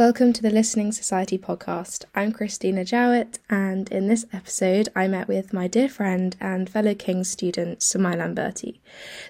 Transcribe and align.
Welcome 0.00 0.32
to 0.32 0.40
the 0.40 0.48
Listening 0.48 0.92
Society 0.92 1.36
podcast. 1.36 2.06
I'm 2.14 2.32
Christina 2.32 2.86
Jowett, 2.86 3.38
and 3.50 3.86
in 3.92 4.08
this 4.08 4.24
episode, 4.32 4.88
I 4.96 5.06
met 5.08 5.28
with 5.28 5.52
my 5.52 5.68
dear 5.68 5.90
friend 5.90 6.34
and 6.40 6.70
fellow 6.70 6.94
King's 6.94 7.28
student, 7.28 7.80
Samai 7.80 8.14
Lamberti. 8.16 8.80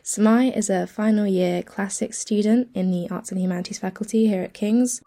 Samai 0.04 0.56
is 0.56 0.70
a 0.70 0.86
final 0.86 1.26
year 1.26 1.64
classics 1.64 2.20
student 2.20 2.68
in 2.72 2.92
the 2.92 3.10
Arts 3.10 3.32
and 3.32 3.40
Humanities 3.40 3.80
faculty 3.80 4.28
here 4.28 4.44
at 4.44 4.54
King's. 4.54 5.02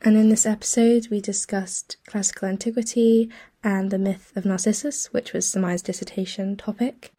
And 0.00 0.16
in 0.16 0.30
this 0.30 0.46
episode, 0.46 1.08
we 1.10 1.20
discussed 1.20 1.98
classical 2.06 2.48
antiquity 2.48 3.28
and 3.62 3.90
the 3.90 3.98
myth 3.98 4.32
of 4.34 4.46
Narcissus, 4.46 5.12
which 5.12 5.34
was 5.34 5.44
Samai's 5.44 5.82
dissertation 5.82 6.56
topic. 6.56 7.12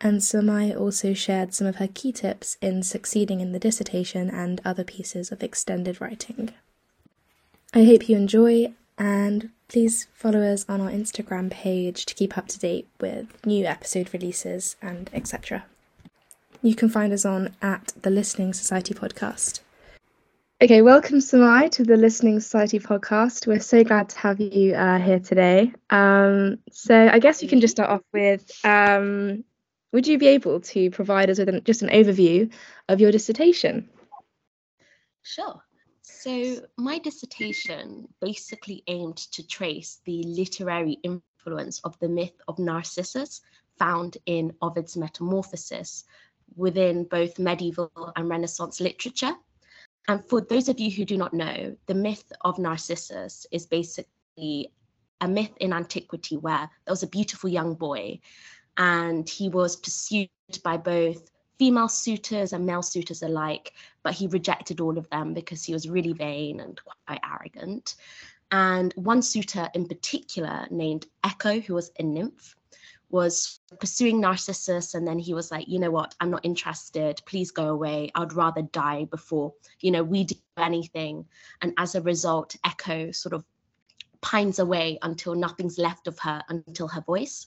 And 0.00 0.20
Samai 0.20 0.78
also 0.78 1.14
shared 1.14 1.52
some 1.52 1.66
of 1.66 1.76
her 1.76 1.88
key 1.88 2.12
tips 2.12 2.56
in 2.62 2.84
succeeding 2.84 3.40
in 3.40 3.50
the 3.50 3.58
dissertation 3.58 4.30
and 4.30 4.60
other 4.64 4.84
pieces 4.84 5.32
of 5.32 5.42
extended 5.42 6.00
writing. 6.00 6.52
I 7.74 7.84
hope 7.84 8.08
you 8.08 8.16
enjoy, 8.16 8.72
and 8.96 9.50
please 9.68 10.06
follow 10.14 10.40
us 10.40 10.64
on 10.68 10.80
our 10.80 10.90
Instagram 10.90 11.50
page 11.50 12.06
to 12.06 12.14
keep 12.14 12.38
up 12.38 12.46
to 12.48 12.58
date 12.58 12.88
with 13.00 13.26
new 13.44 13.66
episode 13.66 14.12
releases 14.12 14.76
and 14.80 15.10
etc. 15.12 15.64
You 16.62 16.74
can 16.74 16.88
find 16.88 17.12
us 17.12 17.24
on 17.24 17.54
at 17.60 17.92
the 18.00 18.10
Listening 18.10 18.54
Society 18.54 18.94
podcast. 18.94 19.60
Okay, 20.62 20.80
welcome 20.80 21.18
Samai 21.18 21.70
to 21.72 21.84
the 21.84 21.98
Listening 21.98 22.40
Society 22.40 22.78
podcast. 22.78 23.46
We're 23.46 23.60
so 23.60 23.84
glad 23.84 24.08
to 24.10 24.18
have 24.20 24.40
you 24.40 24.74
uh, 24.74 24.98
here 24.98 25.20
today. 25.20 25.72
Um, 25.90 26.60
so 26.70 27.10
I 27.12 27.18
guess 27.18 27.42
we 27.42 27.48
can 27.48 27.60
just 27.60 27.72
start 27.72 27.90
off 27.90 28.02
with, 28.12 28.50
um, 28.64 29.44
would 29.92 30.06
you 30.06 30.16
be 30.16 30.28
able 30.28 30.60
to 30.60 30.90
provide 30.90 31.28
us 31.28 31.38
with 31.38 31.50
an, 31.50 31.62
just 31.64 31.82
an 31.82 31.90
overview 31.90 32.50
of 32.88 33.00
your 33.00 33.12
dissertation? 33.12 33.90
Sure. 35.22 35.60
So, 36.26 36.60
my 36.76 36.98
dissertation 36.98 38.08
basically 38.20 38.82
aimed 38.88 39.16
to 39.16 39.46
trace 39.46 40.00
the 40.04 40.24
literary 40.24 40.98
influence 41.04 41.78
of 41.84 41.96
the 42.00 42.08
myth 42.08 42.34
of 42.48 42.58
Narcissus 42.58 43.42
found 43.78 44.18
in 44.26 44.52
Ovid's 44.60 44.96
Metamorphoses 44.96 46.02
within 46.56 47.04
both 47.04 47.38
medieval 47.38 48.12
and 48.16 48.28
Renaissance 48.28 48.80
literature. 48.80 49.34
And 50.08 50.24
for 50.24 50.40
those 50.40 50.68
of 50.68 50.80
you 50.80 50.90
who 50.90 51.04
do 51.04 51.16
not 51.16 51.32
know, 51.32 51.76
the 51.86 51.94
myth 51.94 52.32
of 52.40 52.58
Narcissus 52.58 53.46
is 53.52 53.66
basically 53.66 54.72
a 55.20 55.28
myth 55.28 55.56
in 55.60 55.72
antiquity 55.72 56.38
where 56.38 56.68
there 56.86 56.92
was 56.92 57.04
a 57.04 57.08
beautiful 57.08 57.50
young 57.50 57.76
boy 57.76 58.18
and 58.76 59.28
he 59.28 59.48
was 59.48 59.76
pursued 59.76 60.28
by 60.64 60.76
both 60.76 61.30
female 61.58 61.88
suitors 61.88 62.52
and 62.52 62.66
male 62.66 62.82
suitors 62.82 63.22
alike, 63.22 63.72
but 64.02 64.14
he 64.14 64.26
rejected 64.26 64.80
all 64.80 64.98
of 64.98 65.08
them 65.10 65.34
because 65.34 65.64
he 65.64 65.72
was 65.72 65.88
really 65.88 66.12
vain 66.12 66.60
and 66.60 66.80
quite 67.06 67.20
arrogant. 67.24 67.96
And 68.50 68.92
one 68.94 69.22
suitor 69.22 69.68
in 69.74 69.86
particular, 69.86 70.66
named 70.70 71.06
Echo, 71.24 71.60
who 71.60 71.74
was 71.74 71.90
a 71.98 72.02
nymph, 72.02 72.54
was 73.08 73.60
pursuing 73.80 74.20
Narcissus. 74.20 74.94
And 74.94 75.06
then 75.06 75.18
he 75.18 75.34
was 75.34 75.50
like, 75.50 75.68
you 75.68 75.78
know 75.78 75.90
what, 75.90 76.14
I'm 76.20 76.30
not 76.30 76.44
interested. 76.44 77.20
Please 77.26 77.50
go 77.50 77.68
away. 77.68 78.10
I'd 78.14 78.32
rather 78.32 78.62
die 78.62 79.04
before, 79.04 79.54
you 79.80 79.90
know, 79.90 80.02
we 80.02 80.24
do 80.24 80.36
anything. 80.56 81.24
And 81.62 81.72
as 81.78 81.94
a 81.94 82.02
result, 82.02 82.56
Echo 82.64 83.10
sort 83.12 83.32
of 83.32 83.44
pines 84.20 84.58
away 84.58 84.98
until 85.02 85.34
nothing's 85.34 85.78
left 85.78 86.06
of 86.06 86.18
her, 86.20 86.42
until 86.48 86.88
her 86.88 87.00
voice. 87.00 87.46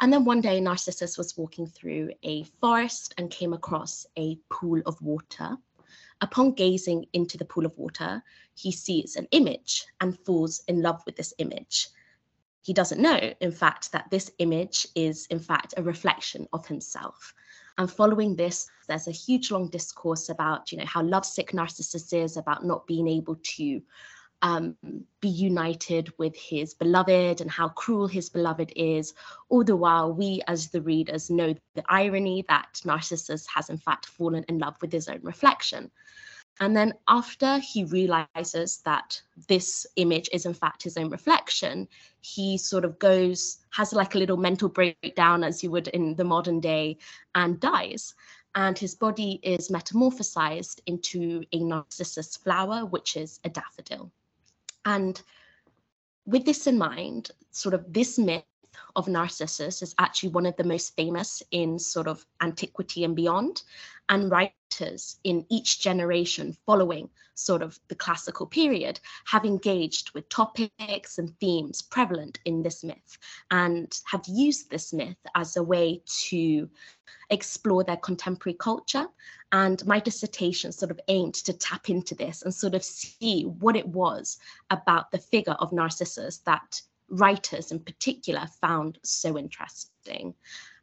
And 0.00 0.12
then 0.12 0.24
one 0.24 0.40
day, 0.40 0.60
Narcissus 0.60 1.18
was 1.18 1.36
walking 1.36 1.66
through 1.66 2.10
a 2.22 2.44
forest 2.60 3.14
and 3.18 3.30
came 3.30 3.52
across 3.52 4.06
a 4.16 4.36
pool 4.48 4.80
of 4.86 5.00
water. 5.02 5.56
Upon 6.20 6.52
gazing 6.52 7.06
into 7.12 7.36
the 7.36 7.44
pool 7.44 7.66
of 7.66 7.76
water, 7.76 8.22
he 8.54 8.70
sees 8.70 9.16
an 9.16 9.26
image 9.32 9.84
and 10.00 10.18
falls 10.20 10.62
in 10.68 10.82
love 10.82 11.02
with 11.04 11.16
this 11.16 11.34
image. 11.38 11.88
He 12.62 12.72
doesn't 12.72 13.00
know, 13.00 13.32
in 13.40 13.52
fact, 13.52 13.92
that 13.92 14.10
this 14.10 14.30
image 14.38 14.86
is, 14.94 15.26
in 15.30 15.38
fact, 15.38 15.74
a 15.76 15.82
reflection 15.82 16.46
of 16.52 16.66
himself. 16.66 17.34
And 17.78 17.90
following 17.90 18.36
this, 18.36 18.68
there's 18.88 19.06
a 19.08 19.12
huge 19.12 19.50
long 19.50 19.68
discourse 19.68 20.28
about, 20.28 20.70
you 20.70 20.78
know, 20.78 20.86
how 20.86 21.02
lovesick 21.02 21.54
Narcissus 21.54 22.12
is, 22.12 22.36
about 22.36 22.64
not 22.64 22.86
being 22.86 23.08
able 23.08 23.36
to 23.36 23.80
um, 24.42 24.76
be 25.20 25.28
united 25.28 26.12
with 26.18 26.36
his 26.36 26.74
beloved 26.74 27.40
and 27.40 27.50
how 27.50 27.68
cruel 27.68 28.06
his 28.06 28.28
beloved 28.28 28.72
is. 28.76 29.14
All 29.48 29.64
the 29.64 29.76
while, 29.76 30.12
we 30.12 30.42
as 30.46 30.68
the 30.68 30.82
readers 30.82 31.30
know 31.30 31.54
the 31.74 31.84
irony 31.88 32.44
that 32.48 32.80
Narcissus 32.84 33.46
has 33.46 33.68
in 33.68 33.78
fact 33.78 34.06
fallen 34.06 34.44
in 34.48 34.58
love 34.58 34.76
with 34.80 34.92
his 34.92 35.08
own 35.08 35.20
reflection. 35.22 35.90
And 36.60 36.76
then 36.76 36.94
after 37.06 37.58
he 37.58 37.84
realizes 37.84 38.78
that 38.84 39.20
this 39.46 39.86
image 39.96 40.28
is 40.32 40.44
in 40.44 40.54
fact 40.54 40.82
his 40.82 40.96
own 40.96 41.08
reflection, 41.08 41.86
he 42.20 42.58
sort 42.58 42.84
of 42.84 42.98
goes, 42.98 43.58
has 43.70 43.92
like 43.92 44.14
a 44.14 44.18
little 44.18 44.36
mental 44.36 44.68
breakdown 44.68 45.44
as 45.44 45.62
you 45.62 45.70
would 45.70 45.88
in 45.88 46.16
the 46.16 46.24
modern 46.24 46.60
day, 46.60 46.98
and 47.34 47.60
dies. 47.60 48.14
And 48.54 48.76
his 48.76 48.96
body 48.96 49.38
is 49.42 49.68
metamorphosized 49.68 50.80
into 50.86 51.44
a 51.52 51.62
narcissus 51.62 52.36
flower, 52.36 52.84
which 52.84 53.16
is 53.16 53.38
a 53.44 53.50
daffodil. 53.50 54.10
And 54.88 55.20
with 56.24 56.46
this 56.46 56.66
in 56.66 56.78
mind, 56.78 57.30
sort 57.50 57.74
of 57.74 57.92
this 57.92 58.18
myth 58.18 58.44
of 58.96 59.06
Narcissus 59.06 59.82
is 59.82 59.94
actually 59.98 60.30
one 60.30 60.46
of 60.46 60.56
the 60.56 60.64
most 60.64 60.96
famous 60.96 61.42
in 61.50 61.78
sort 61.78 62.08
of 62.08 62.24
antiquity 62.40 63.04
and 63.04 63.14
beyond. 63.14 63.62
And 64.08 64.30
writers 64.30 65.18
in 65.24 65.44
each 65.50 65.80
generation 65.80 66.56
following 66.66 67.10
sort 67.34 67.62
of 67.62 67.78
the 67.88 67.94
classical 67.94 68.46
period 68.46 68.98
have 69.26 69.44
engaged 69.44 70.10
with 70.12 70.28
topics 70.28 71.18
and 71.18 71.38
themes 71.38 71.82
prevalent 71.82 72.40
in 72.44 72.62
this 72.62 72.82
myth 72.82 73.18
and 73.50 74.00
have 74.06 74.24
used 74.26 74.70
this 74.70 74.92
myth 74.92 75.18
as 75.34 75.56
a 75.56 75.62
way 75.62 76.02
to 76.06 76.68
explore 77.30 77.84
their 77.84 77.96
contemporary 77.96 78.56
culture. 78.56 79.06
And 79.52 79.84
my 79.86 80.00
dissertation 80.00 80.72
sort 80.72 80.90
of 80.90 81.00
aimed 81.08 81.34
to 81.34 81.52
tap 81.52 81.88
into 81.88 82.14
this 82.14 82.42
and 82.42 82.52
sort 82.52 82.74
of 82.74 82.82
see 82.82 83.44
what 83.44 83.76
it 83.76 83.86
was 83.86 84.38
about 84.70 85.10
the 85.10 85.18
figure 85.18 85.54
of 85.54 85.72
Narcissus 85.72 86.38
that 86.38 86.82
writers 87.08 87.72
in 87.72 87.80
particular 87.80 88.46
found 88.60 88.98
so 89.02 89.38
interesting. 89.38 90.34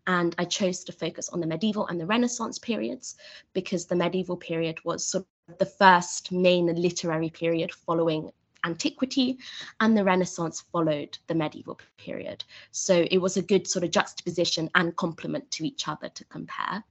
And 0.08 0.36
I 0.38 0.46
chose 0.46 0.84
to 0.84 0.92
focus 0.92 1.30
on 1.30 1.40
the 1.40 1.48
medieval 1.48 1.88
and 1.88 2.00
the 2.00 2.06
Renaissance 2.06 2.60
periods 2.60 3.16
because 3.54 3.86
the 3.86 3.96
medieval 3.96 4.38
period 4.38 4.84
was 4.86 5.06
sort 5.06 5.26
of 5.50 5.58
the 5.58 5.66
first 5.66 6.32
main 6.32 6.68
literary 6.76 7.30
period 7.30 7.74
following 7.74 8.32
antiquity 8.66 9.38
and 9.80 9.96
the 9.96 10.04
Renaissance 10.04 10.64
followed 10.72 11.18
the 11.28 11.36
medieval 11.36 11.80
period. 11.98 12.44
So 12.72 13.06
it 13.10 13.20
was 13.20 13.38
a 13.38 13.42
good 13.42 13.68
sort 13.68 13.86
of 13.86 13.92
juxtaposition 13.92 14.70
and 14.76 14.96
complement 14.96 15.50
to 15.52 15.66
each 15.66 15.88
other 15.88 16.10
to 16.10 16.26
compare. 16.26 16.84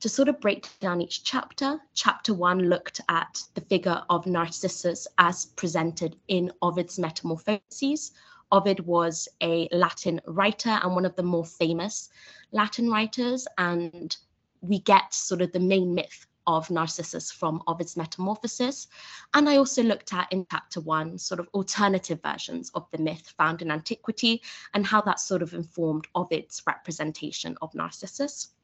To 0.00 0.08
sort 0.08 0.28
of 0.28 0.40
break 0.40 0.68
down 0.78 1.00
each 1.00 1.24
chapter, 1.24 1.80
chapter 1.94 2.32
one 2.32 2.68
looked 2.68 3.00
at 3.08 3.42
the 3.54 3.60
figure 3.62 4.02
of 4.10 4.26
Narcissus 4.26 5.08
as 5.18 5.46
presented 5.46 6.16
in 6.28 6.52
Ovid's 6.62 6.98
Metamorphoses. 6.98 8.12
Ovid 8.50 8.80
was 8.80 9.28
a 9.42 9.68
Latin 9.72 10.20
writer 10.26 10.78
and 10.82 10.94
one 10.94 11.04
of 11.04 11.16
the 11.16 11.22
more 11.22 11.44
famous 11.44 12.08
Latin 12.52 12.90
writers, 12.90 13.46
and 13.58 14.16
we 14.60 14.80
get 14.80 15.12
sort 15.12 15.42
of 15.42 15.52
the 15.52 15.60
main 15.60 15.94
myth 15.94 16.26
of 16.48 16.70
Narcissus 16.70 17.30
from 17.30 17.62
Ovid's 17.66 17.94
Metamorphoses. 17.94 18.88
And 19.34 19.48
I 19.48 19.56
also 19.58 19.82
looked 19.82 20.14
at 20.14 20.32
in 20.32 20.46
chapter 20.50 20.80
one 20.80 21.18
sort 21.18 21.40
of 21.40 21.48
alternative 21.52 22.20
versions 22.22 22.70
of 22.74 22.86
the 22.90 22.96
myth 22.96 23.34
found 23.36 23.60
in 23.60 23.70
antiquity 23.70 24.42
and 24.72 24.86
how 24.86 25.02
that 25.02 25.20
sort 25.20 25.42
of 25.42 25.52
informed 25.52 26.06
Ovid's 26.14 26.62
representation 26.66 27.54
of 27.60 27.74
Narcissus. 27.74 28.54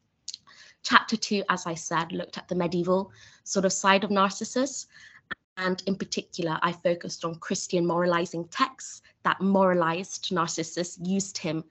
Chapter 0.83 1.17
two, 1.17 1.45
as 1.51 1.67
I 1.67 1.75
said, 1.75 2.11
looked 2.11 2.39
at 2.39 2.49
the 2.49 2.55
medieval 2.55 3.13
sort 3.45 3.67
of 3.67 3.73
side 3.73 4.03
of 4.03 4.11
Narcissus. 4.11 4.87
And 5.56 5.83
in 5.87 5.97
particular, 5.97 6.59
I 6.62 6.73
focused 6.73 7.25
on 7.25 7.37
Christian 7.37 7.87
moralizing 7.87 8.49
texts 8.49 9.03
that 9.23 9.41
moralized 9.41 10.33
Narcissus, 10.33 10.99
used 11.03 11.39
him 11.39 11.65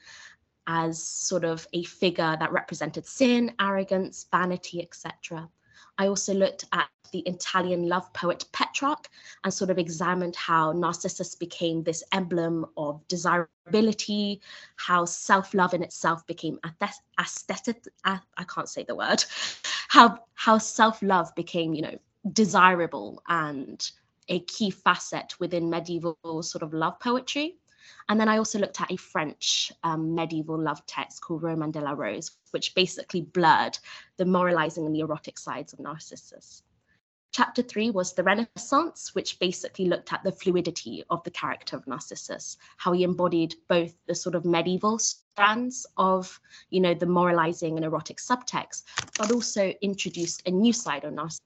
as 0.68 1.04
sort 1.04 1.44
of 1.44 1.68
a 1.74 1.84
figure 1.84 2.38
that 2.40 2.52
represented 2.52 3.06
sin, 3.06 3.54
arrogance, 3.60 4.26
vanity, 4.32 4.82
etc. 4.82 5.50
I 5.98 6.08
also 6.08 6.34
looked 6.34 6.66
at 6.72 6.88
the 7.12 7.20
Italian 7.20 7.88
love 7.88 8.12
poet 8.14 8.46
Petrarch 8.52 9.08
and 9.44 9.54
sort 9.54 9.70
of 9.70 9.78
examined 9.78 10.36
how 10.36 10.72
Narcissus 10.72 11.36
became 11.36 11.84
this 11.84 12.04
emblem 12.12 12.66
of 12.76 13.08
desirability, 13.08 14.42
how 14.78 15.06
self-love 15.06 15.74
in 15.74 15.84
itself 15.84 16.26
became 16.26 16.60
aesthetic, 17.20 17.84
I 18.04 18.20
can't 18.48 18.70
say 18.70 18.84
the 18.84 18.96
word, 18.96 19.24
how, 19.90 20.20
how 20.34 20.58
self-love 20.58 21.36
became, 21.36 21.74
you 21.74 21.84
know, 21.84 22.00
desirable 22.32 23.22
and 23.28 23.92
a 24.30 24.40
key 24.42 24.72
facet 24.72 25.40
within 25.40 25.70
medieval 25.70 26.18
sort 26.42 26.64
of 26.64 26.74
love 26.74 27.00
poetry. 27.00 27.58
And 28.08 28.20
then 28.20 28.30
I 28.30 28.38
also 28.38 28.60
looked 28.60 28.80
at 28.80 28.92
a 28.92 28.98
French 28.98 29.72
um, 29.84 30.16
medieval 30.16 30.60
love 30.60 30.86
text 30.86 31.22
called 31.22 31.44
Roman 31.44 31.72
de 31.72 31.82
la 31.82 31.92
Rose, 31.92 32.32
which 32.52 32.76
basically 32.76 33.22
blurred 33.22 33.78
the 34.18 34.26
moralizing 34.26 34.86
and 34.86 34.96
the 34.96 35.02
erotic 35.02 35.38
sides 35.38 35.74
of 35.74 35.80
Narcissus. 35.80 36.64
Chapter 37.34 37.64
three 37.64 37.90
was 37.90 38.14
the 38.14 38.24
Renaissance, 38.24 39.16
which 39.16 39.40
basically 39.40 39.86
looked 39.86 40.14
at 40.14 40.24
the 40.24 40.32
fluidity 40.32 41.04
of 41.10 41.24
the 41.24 41.32
character 41.32 41.76
of 41.76 41.88
Narcissus, 41.88 42.58
how 42.78 42.92
he 42.92 43.04
embodied 43.04 43.56
both 43.68 43.96
the 44.06 44.14
sort 44.14 44.36
of 44.36 44.46
medieval 44.46 45.00
strands 45.00 45.88
of, 45.98 46.40
you 46.70 46.80
know, 46.80 46.94
the 46.94 47.08
moralizing 47.08 47.76
and 47.76 47.86
erotic 47.86 48.18
subtext, 48.18 48.84
but 49.18 49.32
also 49.32 49.74
introduced 49.82 50.44
a 50.46 50.52
new 50.52 50.72
side 50.72 51.06
of 51.06 51.14
Narcissus, 51.14 51.42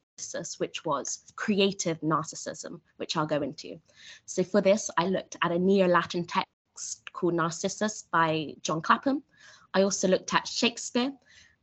which 0.57 0.83
was 0.83 1.21
creative 1.35 1.99
narcissism, 2.01 2.79
which 2.97 3.15
I'll 3.15 3.27
go 3.27 3.41
into. 3.41 3.79
So 4.25 4.43
for 4.43 4.61
this, 4.61 4.89
I 4.97 5.07
looked 5.07 5.37
at 5.41 5.51
a 5.51 5.59
Neo-Latin 5.59 6.25
text 6.25 7.11
called 7.13 7.35
Narcissus 7.35 8.03
by 8.11 8.53
John 8.61 8.81
Clapham. 8.81 9.23
I 9.73 9.83
also 9.83 10.07
looked 10.07 10.33
at 10.33 10.47
Shakespeare, 10.47 11.11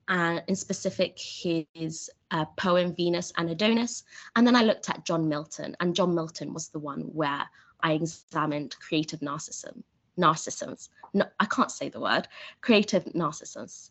uh, 0.09 0.41
in 0.49 0.55
specific 0.55 1.19
his 1.19 2.11
uh, 2.31 2.45
poem 2.57 2.95
Venus 2.95 3.33
and 3.37 3.51
Adonis. 3.51 4.05
And 4.37 4.47
then 4.47 4.57
I 4.57 4.63
looked 4.63 4.91
at 4.91 5.05
John 5.05 5.29
Milton, 5.29 5.77
and 5.81 5.95
John 5.95 6.15
Milton 6.15 6.53
was 6.53 6.69
the 6.69 6.79
one 6.79 7.01
where 7.13 7.49
I 7.81 7.93
examined 7.93 8.77
creative 8.81 9.21
narcissism. 9.21 9.83
Narcissisms. 10.19 10.91
No, 11.13 11.27
I 11.41 11.47
can't 11.47 11.71
say 11.71 11.89
the 11.89 12.01
word. 12.01 12.29
Creative 12.61 13.05
narcissisms. 13.07 13.91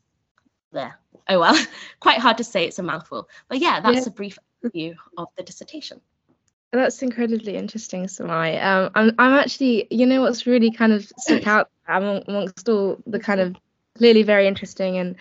There. 0.72 0.98
Oh 1.30 1.40
well, 1.40 1.66
quite 2.00 2.18
hard 2.18 2.38
to 2.38 2.44
say. 2.44 2.66
It's 2.66 2.80
a 2.80 2.84
mouthful. 2.84 3.30
But 3.48 3.60
yeah, 3.60 3.80
that's 3.80 4.08
yeah. 4.08 4.08
a 4.08 4.12
brief 4.12 4.40
view 4.70 4.96
of 5.18 5.28
the 5.38 5.44
dissertation. 5.44 6.02
That's 6.72 7.02
incredibly 7.04 7.56
interesting, 7.56 8.06
Samai. 8.06 8.64
Um, 8.64 8.90
I'm, 8.96 9.16
I'm 9.20 9.34
actually, 9.34 9.88
you 9.92 10.08
know, 10.08 10.22
what's 10.22 10.48
really 10.48 10.72
kind 10.72 10.92
of 10.92 11.06
stuck 11.20 11.46
out 11.46 11.70
amongst 11.88 12.68
all 12.68 12.98
the 13.06 13.20
kind 13.20 13.40
of 13.40 13.56
clearly 13.96 14.24
very 14.24 14.48
interesting 14.48 14.98
and 14.98 15.16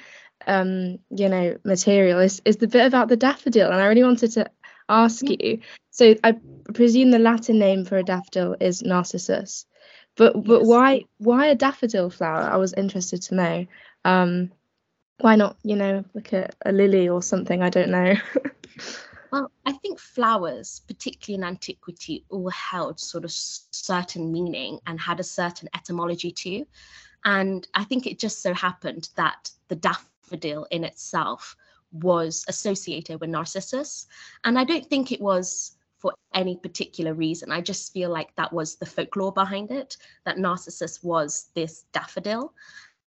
um, 0.47 0.99
you 1.11 1.29
know, 1.29 1.57
material 1.65 2.21
is 2.21 2.43
is 2.45 2.57
the 2.57 2.69
bit 2.69 2.87
about 2.87 3.09
the 3.09 3.17
daffodil, 3.17 3.71
and 3.71 3.81
I 3.81 3.87
really 3.87 4.03
wanted 4.03 4.33
to 4.33 4.51
ask 4.89 5.25
mm. 5.25 5.37
you. 5.41 5.61
So 5.91 6.15
I 6.25 6.37
presume 6.75 7.11
the 7.11 7.19
Latin 7.19 7.59
name 7.59 7.85
for 7.85 7.97
a 7.97 8.03
daffodil 8.03 8.57
is 8.61 8.83
Narcissus, 8.83 9.67
but 10.17 10.35
yes. 10.35 10.45
but 10.47 10.65
why 10.65 11.05
why 11.19 11.47
a 11.47 11.55
daffodil 11.55 12.11
flower? 12.11 12.43
I 12.43 12.57
was 12.57 12.73
interested 12.73 13.23
to 13.23 13.35
know. 13.35 13.67
Um, 14.05 14.53
why 15.19 15.37
not, 15.37 15.57
you 15.63 15.77
know, 15.77 16.05
look 16.15 16.33
at 16.33 16.57
a 16.67 16.73
lily 16.73 17.09
or 17.09 17.23
something? 17.23 17.63
I 17.63 17.71
don't 17.71 17.91
know. 17.91 18.15
well, 19.33 19.51
I 19.65 19.73
think 19.73 19.99
flowers, 19.99 20.83
particularly 20.87 21.43
in 21.43 21.49
antiquity, 21.49 22.25
all 22.29 22.51
held 22.51 23.01
sort 23.01 23.25
of 23.25 23.33
certain 23.33 24.31
meaning 24.31 24.79
and 24.87 25.01
had 25.01 25.21
a 25.21 25.25
certain 25.25 25.71
etymology 25.75 26.31
too. 26.31 26.67
And 27.25 27.67
I 27.73 27.85
think 27.85 28.07
it 28.07 28.19
just 28.19 28.43
so 28.43 28.53
happened 28.53 29.09
that 29.17 29.51
the 29.69 29.77
daffodil 29.77 30.67
in 30.71 30.85
itself 30.85 31.57
was 31.93 32.45
associated 32.49 33.21
with 33.21 33.31
Narcissus. 33.31 34.07
And 34.45 34.59
I 34.59 34.65
don't 34.65 34.89
think 34.89 35.13
it 35.13 35.21
was 35.21 35.77
for 35.97 36.13
any 36.35 36.57
particular 36.57 37.15
reason. 37.15 37.51
I 37.51 37.63
just 37.63 37.93
feel 37.93 38.11
like 38.11 38.35
that 38.37 38.53
was 38.53 38.77
the 38.77 38.87
folklore 38.87 39.33
behind 39.33 39.71
it, 39.71 39.97
that 40.27 40.39
Narcissus 40.39 41.03
was 41.03 41.49
this 41.55 41.85
daffodil. 41.93 42.53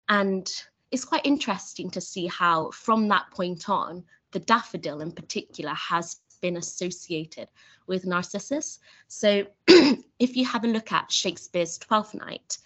And 0.08 0.50
it's 0.92 1.06
quite 1.06 1.26
interesting 1.26 1.90
to 1.90 2.00
see 2.00 2.28
how, 2.28 2.72
from 2.72 3.10
that 3.10 3.30
point 3.32 3.68
on, 3.68 4.06
the 4.34 4.40
daffodil 4.40 5.02
in 5.02 5.12
particular 5.12 5.74
has 5.74 6.18
been 6.42 6.58
associated 6.58 7.48
with 7.88 8.06
Narcissus. 8.06 8.80
So 9.08 9.46
if 9.68 10.36
you 10.36 10.46
have 10.46 10.66
a 10.66 10.68
look 10.68 10.92
at 10.92 11.12
Shakespeare's 11.12 11.78
Twelfth 11.78 12.14
Night, 12.14 12.58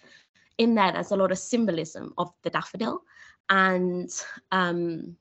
in 0.58 0.74
there, 0.74 0.92
there's 0.92 1.12
a 1.12 1.16
lot 1.16 1.30
of 1.30 1.38
symbolism 1.38 2.12
of 2.18 2.32
the 2.42 2.50
daffodil 2.50 3.02
and 3.48 4.10
um, 4.50 5.16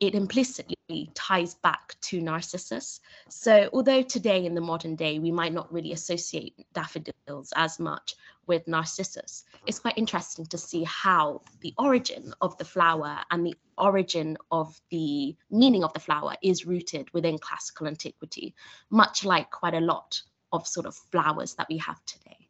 it 0.00 0.14
implicitly 0.14 1.10
ties 1.14 1.54
back 1.54 1.96
to 2.00 2.20
Narcissus. 2.20 3.00
So, 3.28 3.68
although 3.72 4.02
today 4.02 4.46
in 4.46 4.54
the 4.54 4.60
modern 4.60 4.96
day 4.96 5.18
we 5.18 5.32
might 5.32 5.52
not 5.52 5.72
really 5.72 5.92
associate 5.92 6.54
daffodils 6.72 7.52
as 7.56 7.80
much 7.80 8.14
with 8.46 8.66
Narcissus, 8.68 9.44
it's 9.66 9.80
quite 9.80 9.98
interesting 9.98 10.46
to 10.46 10.58
see 10.58 10.84
how 10.84 11.42
the 11.60 11.74
origin 11.78 12.32
of 12.40 12.56
the 12.58 12.64
flower 12.64 13.18
and 13.30 13.44
the 13.44 13.54
origin 13.76 14.36
of 14.50 14.80
the 14.90 15.36
meaning 15.50 15.84
of 15.84 15.92
the 15.92 16.00
flower 16.00 16.34
is 16.42 16.66
rooted 16.66 17.12
within 17.12 17.38
classical 17.38 17.86
antiquity, 17.86 18.54
much 18.90 19.24
like 19.24 19.50
quite 19.50 19.74
a 19.74 19.80
lot 19.80 20.22
of 20.52 20.66
sort 20.66 20.86
of 20.86 20.94
flowers 21.10 21.54
that 21.54 21.66
we 21.68 21.78
have 21.78 22.02
today. 22.06 22.48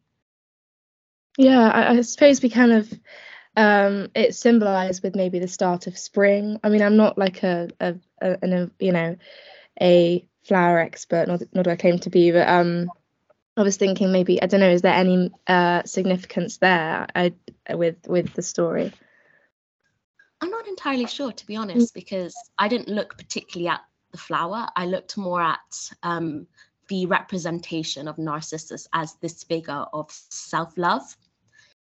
Yeah, 1.39 1.69
I, 1.69 1.91
I 1.97 2.01
suppose 2.03 2.43
we 2.43 2.51
kind 2.51 2.73
of 2.73 2.93
um, 3.59 4.09
it's 4.15 4.39
symbolized 4.39 5.03
with 5.03 5.17
maybe 5.17 5.41
the 5.41 5.49
start 5.49 5.89
of 5.89 5.99
spring. 5.99 6.61
I 6.63 6.69
mean, 6.69 6.81
I'm 6.81 6.97
not 6.97 7.19
like 7.19 7.43
a, 7.43 7.69
a, 7.81 7.97
a, 8.23 8.39
a 8.41 8.71
you 8.79 8.93
know 8.93 9.17
a 9.81 10.25
flower 10.45 10.79
expert, 10.79 11.27
not 11.27 11.43
not 11.53 11.65
do 11.65 11.71
I 11.71 11.77
claim 11.77 11.99
to 12.01 12.11
be, 12.11 12.31
but 12.31 12.49
um, 12.49 12.89
I 13.57 13.63
was 13.63 13.77
thinking 13.77 14.13
maybe 14.13 14.41
I 14.41 14.47
don't 14.47 14.61
know, 14.61 14.71
is 14.71 14.83
there 14.83 14.95
any 14.95 15.33
uh, 15.49 15.83
significance 15.85 16.59
there 16.59 17.09
I, 17.17 17.35
with 17.69 17.97
with 18.07 18.33
the 18.35 18.43
story? 18.43 18.93
I'm 20.41 20.51
not 20.51 20.69
entirely 20.69 21.09
sure, 21.09 21.33
to 21.33 21.47
be 21.47 21.57
honest, 21.57 21.93
because 21.95 22.37
I 22.57 22.69
didn't 22.69 22.89
look 22.89 23.19
particularly 23.19 23.69
at 23.71 23.81
the 24.13 24.19
flower. 24.19 24.69
I 24.77 24.87
looked 24.87 25.19
more 25.19 25.43
at 25.43 25.91
um, 26.05 26.47
the 26.87 27.07
representation 27.07 28.07
of 28.07 28.19
Narcissus 28.19 28.87
as 28.93 29.15
this 29.15 29.43
figure 29.43 29.85
of 29.93 30.13
self-love. 30.31 31.17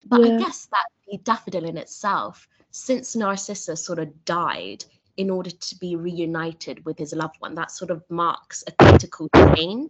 But 0.05 0.23
yeah. 0.23 0.35
I 0.35 0.39
guess 0.39 0.67
that 0.71 0.85
the 1.09 1.17
daffodil 1.17 1.65
in 1.65 1.77
itself, 1.77 2.47
since 2.71 3.15
Narcissus 3.15 3.83
sort 3.83 3.99
of 3.99 4.25
died 4.25 4.85
in 5.15 5.29
order 5.29 5.49
to 5.49 5.75
be 5.77 5.95
reunited 5.95 6.85
with 6.85 6.97
his 6.97 7.13
loved 7.13 7.37
one, 7.39 7.55
that 7.55 7.71
sort 7.71 7.91
of 7.91 8.03
marks 8.09 8.63
a 8.67 8.71
critical 8.71 9.29
change 9.55 9.89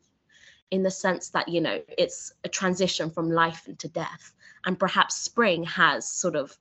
in 0.72 0.84
the 0.84 0.92
sense 0.92 1.30
that, 1.30 1.48
you 1.48 1.62
know, 1.62 1.81
it's 1.98 2.34
a 2.44 2.50
transition 2.50 3.10
from 3.10 3.30
life 3.30 3.68
into 3.68 3.88
death. 3.88 4.34
And 4.66 4.80
perhaps 4.80 5.16
spring 5.16 5.64
has 5.64 6.08
sort 6.10 6.36
of, 6.36 6.58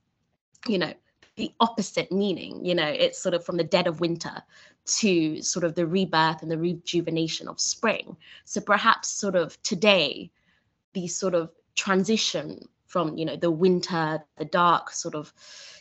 you 0.66 0.78
know, 0.78 0.92
the 1.36 1.52
opposite 1.60 2.10
meaning, 2.10 2.64
you 2.64 2.74
know, 2.74 2.86
it's 2.86 3.18
sort 3.18 3.34
of 3.34 3.44
from 3.44 3.56
the 3.56 3.64
dead 3.64 3.86
of 3.86 4.00
winter 4.00 4.42
to 4.86 5.42
sort 5.42 5.64
of 5.64 5.74
the 5.74 5.86
rebirth 5.86 6.42
and 6.42 6.50
the 6.50 6.58
rejuvenation 6.58 7.48
of 7.48 7.60
spring. 7.60 8.16
So 8.44 8.60
perhaps 8.60 9.08
sort 9.08 9.36
of 9.36 9.60
today, 9.62 10.30
the 10.92 11.08
sort 11.08 11.34
of 11.34 11.50
transition 11.74 12.68
from 12.96 13.18
you 13.18 13.26
know 13.26 13.36
the 13.36 13.50
winter 13.50 14.24
the 14.38 14.46
dark 14.46 14.90
sort 14.90 15.14
of 15.14 15.30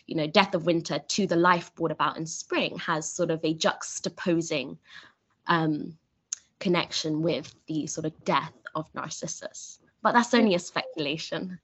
you 0.06 0.17
know 0.17 0.27
death 0.27 0.53
of 0.53 0.65
winter 0.65 1.00
to 1.07 1.25
the 1.25 1.38
life 1.38 1.73
brought 1.73 1.91
about 1.91 2.17
in 2.17 2.25
spring 2.25 2.77
has 2.77 3.10
sort 3.10 3.31
of 3.31 3.39
a 3.45 3.53
juxtaposing 3.55 4.77
um, 5.48 5.98
connection 6.60 7.22
with 7.22 7.55
the 7.67 7.88
sort 7.88 8.05
of 8.05 8.25
death 8.25 8.51
of 8.75 8.93
narcissus. 8.93 9.79
But 10.03 10.12
that's 10.12 10.34
only 10.34 10.55
a 10.55 10.60
speculation. 10.60 11.57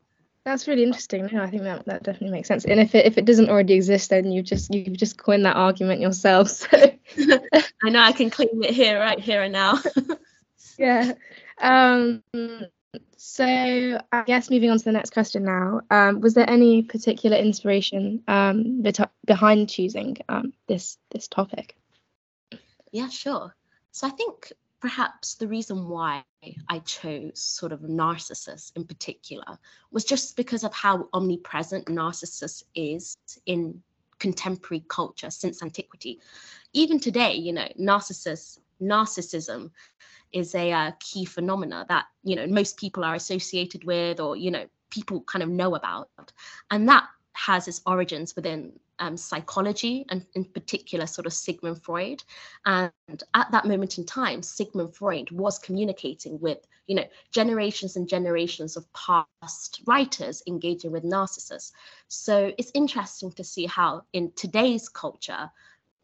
That's 0.46 0.70
really 0.70 0.84
interesting. 0.84 1.28
No 1.34 1.44
i 1.44 1.50
think 1.50 1.64
that, 1.64 1.84
that 1.86 2.04
definitely 2.04 2.32
makes 2.32 2.48
sense. 2.48 2.64
And 2.64 2.80
if 2.80 2.96
it 2.96 3.06
if 3.06 3.18
it 3.18 3.26
doesn't 3.26 3.50
already 3.50 3.74
exist 3.74 4.10
then 4.10 4.32
you 4.32 4.42
just 4.42 4.74
you've 4.74 4.96
just 4.96 5.18
coined 5.18 5.44
that 5.44 5.58
argument 5.58 6.00
yourself 6.00 6.48
so. 6.48 6.68
I 7.84 7.90
know 7.90 8.00
i 8.00 8.14
can 8.14 8.30
claim 8.30 8.64
it 8.64 8.74
here 8.74 8.98
right 8.98 9.20
here 9.20 9.42
and 9.42 9.52
now. 9.52 9.80
Yeah. 10.78 11.14
Um 11.62 12.24
so 13.18 13.46
I 14.12 14.24
guess 14.24 14.50
moving 14.50 14.70
on 14.70 14.78
to 14.78 14.84
the 14.84 14.92
next 14.92 15.14
question 15.14 15.44
now, 15.44 15.82
um, 15.90 16.20
was 16.20 16.34
there 16.34 16.50
any 16.50 16.84
particular 16.84 17.38
inspiration 17.38 18.24
um, 18.28 18.84
behind 19.26 19.70
choosing 19.70 20.18
um, 20.28 20.54
this 20.68 20.98
this 21.12 21.28
topic? 21.28 21.78
Yeah, 22.92 23.10
sure. 23.10 23.56
So 23.92 24.08
I 24.08 24.10
think 24.10 24.52
perhaps 24.82 25.36
the 25.36 25.48
reason 25.48 25.88
why 25.88 26.24
I 26.68 26.80
chose 26.80 27.40
sort 27.40 27.72
of 27.72 27.84
Narcissus 27.84 28.72
in 28.76 28.86
particular 28.86 29.58
was 29.92 30.04
just 30.04 30.36
because 30.36 30.64
of 30.64 30.74
how 30.74 31.08
omnipresent 31.14 31.88
Narcissus 31.88 32.64
is 32.76 33.16
in 33.46 33.82
contemporary 34.20 34.84
culture 34.88 35.30
since 35.30 35.64
antiquity. 35.64 36.20
Even 36.74 37.00
today, 37.00 37.34
you 37.34 37.54
know, 37.54 37.68
Narcissus, 37.78 38.60
narcissism 38.82 39.72
is 40.32 40.56
a 40.56 40.72
uh, 40.72 40.92
key 41.00 41.26
phenomena 41.26 41.86
that 41.90 42.06
you 42.24 42.36
know 42.36 42.48
most 42.48 42.78
people 42.78 43.04
are 43.04 43.16
associated 43.16 43.84
with 43.84 44.20
or 44.20 44.36
you 44.36 44.52
know 44.52 44.66
people 44.92 45.22
kind 45.22 45.42
of 45.42 45.50
know 45.50 45.76
about. 45.76 46.10
And 46.70 46.88
that 46.90 47.08
has 47.34 47.68
its 47.68 47.82
origins 47.86 48.36
within 48.36 48.74
um, 49.00 49.18
psychology 49.18 50.06
and 50.10 50.26
in 50.36 50.46
particular 50.46 51.08
sort 51.08 51.26
of 51.26 51.34
sigmund 51.34 51.82
freud. 51.82 52.22
And 52.66 52.92
at 53.34 53.52
that 53.52 53.66
moment 53.66 53.98
in 53.98 54.06
time 54.06 54.44
sigmund 54.44 54.96
freud 54.96 55.32
was 55.32 55.58
communicating 55.58 56.40
with 56.40 56.60
you 56.88 56.96
know 56.96 57.06
generations 57.32 57.96
and 57.96 58.08
generations 58.08 58.76
of 58.76 58.86
past 58.94 59.82
writers 59.88 60.44
engaging 60.46 60.92
with 60.92 61.06
narcissus 61.06 61.72
so 62.10 62.52
it's 62.58 62.72
interesting 62.74 63.32
to 63.32 63.46
see 63.46 63.66
how 63.66 64.02
in 64.12 64.32
today's 64.36 64.90
culture 64.90 65.50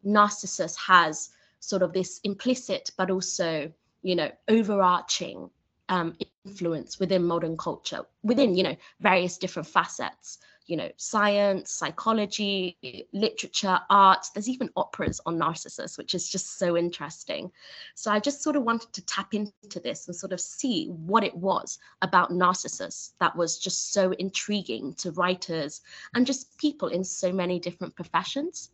narcissus 0.02 0.76
has 0.76 1.28
sort 1.60 1.82
of 1.82 1.92
this 1.92 2.20
implicit 2.24 2.90
but 2.96 3.10
also 3.10 3.72
you 4.02 4.14
know, 4.14 4.30
overarching 4.48 5.50
um, 5.88 6.16
influence 6.44 6.98
within 6.98 7.24
modern 7.24 7.56
culture, 7.56 8.02
within, 8.22 8.54
you 8.54 8.62
know, 8.62 8.76
various 9.00 9.38
different 9.38 9.68
facets 9.68 10.38
you 10.68 10.76
know, 10.76 10.90
science, 10.98 11.72
psychology, 11.72 12.76
literature, 13.14 13.80
art. 13.88 14.26
There's 14.34 14.50
even 14.50 14.68
operas 14.76 15.18
on 15.24 15.38
Narcissus, 15.38 15.96
which 15.96 16.14
is 16.14 16.28
just 16.28 16.58
so 16.58 16.76
interesting. 16.76 17.50
So 17.94 18.12
I 18.12 18.20
just 18.20 18.42
sort 18.42 18.54
of 18.54 18.64
wanted 18.64 18.92
to 18.92 19.06
tap 19.06 19.32
into 19.32 19.80
this 19.80 20.06
and 20.06 20.14
sort 20.14 20.34
of 20.34 20.40
see 20.42 20.88
what 20.88 21.24
it 21.24 21.34
was 21.34 21.78
about 22.02 22.32
Narcissus 22.32 23.14
that 23.18 23.34
was 23.34 23.58
just 23.58 23.94
so 23.94 24.12
intriguing 24.18 24.92
to 24.98 25.12
writers 25.12 25.80
and 26.14 26.26
just 26.26 26.58
people 26.58 26.88
in 26.88 27.02
so 27.02 27.32
many 27.32 27.58
different 27.58 27.96
professions 27.96 28.70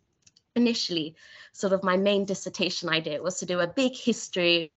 initially 0.55 1.15
sort 1.53 1.73
of 1.73 1.83
my 1.83 1.97
main 1.97 2.25
dissertation 2.25 2.89
idea 2.89 3.21
was 3.21 3.39
to 3.39 3.45
do 3.45 3.59
a 3.59 3.67
big 3.67 3.95
history 3.95 4.71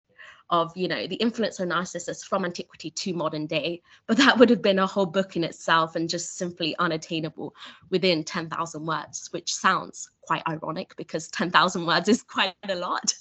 of 0.51 0.75
you 0.77 0.89
know 0.89 1.07
the 1.07 1.17
influence 1.17 1.61
of 1.61 1.69
narcissus 1.69 2.25
from 2.25 2.45
antiquity 2.45 2.91
to 2.91 3.13
modern 3.13 3.47
day. 3.47 3.83
But 4.07 4.17
that 4.17 4.39
would 4.39 4.51
have 4.51 4.63
been 4.63 4.79
a 4.79 4.87
whole 4.87 5.07
book 5.07 5.37
in 5.37 5.45
itself 5.45 5.95
and 5.95 6.09
just 6.09 6.37
simply 6.37 6.75
unattainable 6.79 7.55
within 7.91 8.25
10,000 8.25 8.87
words 8.87 9.29
which 9.33 9.55
sounds 9.55 10.11
quite 10.23 10.43
ironic 10.49 10.97
because 10.97 11.29
10,000 11.29 11.87
words 11.87 12.09
is 12.09 12.23
quite 12.23 12.55
a 12.69 12.75
lot. 12.75 13.13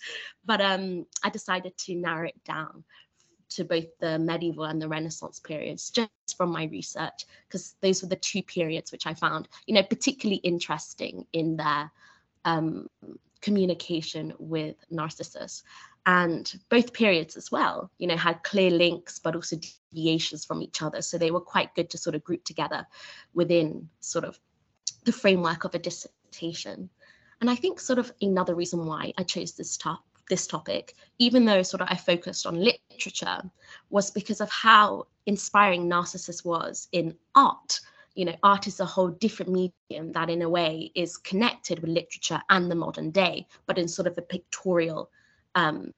But 0.45 0.61
um 0.61 1.05
i 1.23 1.29
decided 1.29 1.77
to 1.77 1.95
narrow 1.95 2.27
it 2.27 2.43
down 2.45 2.83
to 3.49 3.63
both 3.63 3.85
the 3.99 4.19
medieval 4.19 4.65
and 4.65 4.81
the 4.81 4.87
renaissance 4.87 5.39
periods 5.39 5.89
just 5.89 6.09
from 6.37 6.51
my 6.51 6.65
research 6.65 7.25
because 7.47 7.75
those 7.81 8.01
were 8.01 8.09
the 8.09 8.15
two 8.15 8.43
periods 8.43 8.91
which 8.91 9.07
i 9.07 9.13
found 9.13 9.47
you 9.65 9.73
know 9.73 9.83
particularly 9.83 10.41
interesting 10.43 11.25
in 11.31 11.55
their 11.55 11.89
um, 12.47 12.87
communication 13.41 14.33
with 14.39 14.75
narcissus 14.89 15.63
and 16.07 16.55
both 16.69 16.93
periods 16.93 17.37
as 17.37 17.51
well 17.51 17.91
you 17.97 18.07
know 18.07 18.17
had 18.17 18.41
clear 18.41 18.71
links 18.71 19.19
but 19.19 19.35
also 19.35 19.57
deviations 19.91 20.45
from 20.45 20.61
each 20.61 20.81
other. 20.81 21.01
So 21.01 21.17
they 21.17 21.31
were 21.31 21.41
quite 21.41 21.75
good 21.75 21.89
to 21.91 21.97
sort 21.97 22.15
of 22.15 22.23
group 22.23 22.43
together 22.43 22.85
within 23.33 23.89
sort 23.99 24.25
of 24.25 24.39
the 25.03 25.11
framework 25.11 25.63
of 25.63 25.75
a 25.75 25.79
dissertation. 25.79 26.89
And 27.39 27.49
i 27.51 27.55
think 27.55 27.79
sort 27.79 27.99
of 27.99 28.11
another 28.21 28.55
reason 28.55 28.85
why 28.85 29.13
i 29.17 29.23
chose 29.23 29.51
this 29.53 29.77
top 29.77 30.03
this 30.27 30.47
topic 30.47 30.95
even 31.19 31.45
though 31.45 31.61
sort 31.61 31.81
of 31.81 31.87
i 31.91 31.95
focused 31.95 32.47
on 32.47 32.55
literature 32.55 33.39
was 33.91 34.09
because 34.09 34.41
of 34.41 34.49
how 34.49 35.05
inspiring 35.27 35.87
narcissus 35.87 36.43
was 36.43 36.87
in 36.91 37.15
art 37.35 37.79
you 38.17 38.25
know 38.25 38.35
art 38.43 38.67
is 38.67 38.79
a 38.79 38.85
whole 38.85 39.09
different 39.09 39.51
medium 39.51 40.11
that 40.11 40.29
in 40.29 40.41
a 40.41 40.49
way 40.49 40.91
is 40.95 41.17
connected 41.17 41.79
with 41.79 41.89
literature 41.89 42.41
and 42.49 42.69
the 42.69 42.75
modern 42.75 43.11
day 43.11 43.45
but 43.67 43.77
in 43.77 43.87
sort 43.87 44.07
of 44.07 44.17
a 44.17 44.21
pictorial 44.21 45.09
um, 45.55 45.93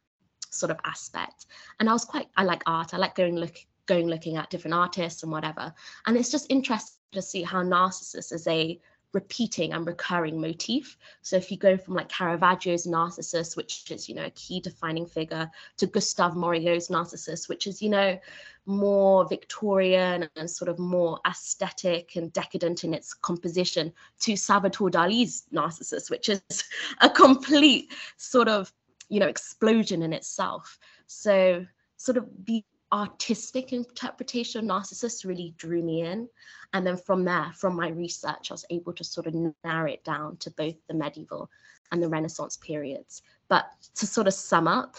sort 0.49 0.71
of 0.71 0.79
aspect. 0.85 1.45
And 1.79 1.89
I 1.89 1.93
was 1.93 2.05
quite, 2.05 2.27
I 2.35 2.43
like 2.43 2.63
art. 2.65 2.93
I 2.93 2.97
like 2.97 3.15
going 3.15 3.35
look 3.35 3.57
going 3.85 4.07
looking 4.07 4.37
at 4.37 4.49
different 4.51 4.75
artists 4.75 5.23
and 5.23 5.31
whatever. 5.31 5.73
And 6.05 6.15
it's 6.15 6.29
just 6.29 6.45
interesting 6.49 6.99
to 7.11 7.21
see 7.21 7.41
how 7.41 7.63
Narcissus 7.63 8.31
is 8.31 8.45
a 8.47 8.79
repeating 9.13 9.73
and 9.73 9.85
recurring 9.85 10.39
motif. 10.39 10.97
So 11.21 11.35
if 11.35 11.51
you 11.51 11.57
go 11.57 11.77
from 11.77 11.95
like 11.95 12.09
Caravaggio's 12.09 12.85
Narcissus, 12.85 13.55
which 13.55 13.89
is, 13.91 14.07
you 14.07 14.15
know, 14.15 14.25
a 14.25 14.31
key 14.31 14.59
defining 14.59 15.05
figure, 15.05 15.49
to 15.77 15.87
Gustave 15.87 16.35
Moreau's 16.37 16.89
Narcissus, 16.89 17.49
which 17.49 17.67
is, 17.67 17.81
you 17.81 17.89
know, 17.89 18.19
more 18.65 19.27
Victorian 19.27 20.29
and 20.35 20.49
sort 20.49 20.69
of 20.69 20.77
more 20.77 21.19
aesthetic 21.27 22.15
and 22.15 22.31
decadent 22.31 22.83
in 22.83 22.93
its 22.93 23.13
composition, 23.13 23.91
to 24.21 24.35
Salvador 24.35 24.89
Dali's 24.89 25.45
Narcissus, 25.51 26.09
which 26.09 26.29
is 26.29 26.41
a 27.01 27.09
complete 27.09 27.91
sort 28.17 28.47
of 28.47 28.71
you 29.09 29.19
know 29.19 29.27
explosion 29.27 30.03
in 30.03 30.13
itself 30.13 30.77
so 31.07 31.65
sort 31.97 32.15
of 32.17 32.29
the 32.45 32.63
artistic 32.91 33.71
interpretation 33.71 34.59
of 34.59 34.65
narcissus 34.65 35.25
really 35.25 35.53
drew 35.57 35.81
me 35.81 36.01
in 36.01 36.27
and 36.73 36.85
then 36.85 36.97
from 36.97 37.23
there 37.23 37.51
from 37.55 37.75
my 37.75 37.89
research 37.89 38.49
i 38.49 38.53
was 38.53 38.65
able 38.69 38.93
to 38.93 39.03
sort 39.03 39.27
of 39.27 39.35
narrow 39.63 39.91
it 39.91 40.03
down 40.03 40.35
to 40.37 40.49
both 40.51 40.75
the 40.87 40.93
medieval 40.93 41.49
and 41.91 42.01
the 42.01 42.09
renaissance 42.09 42.57
periods 42.57 43.21
but 43.47 43.71
to 43.95 44.07
sort 44.07 44.27
of 44.27 44.33
sum 44.33 44.67
up 44.67 44.97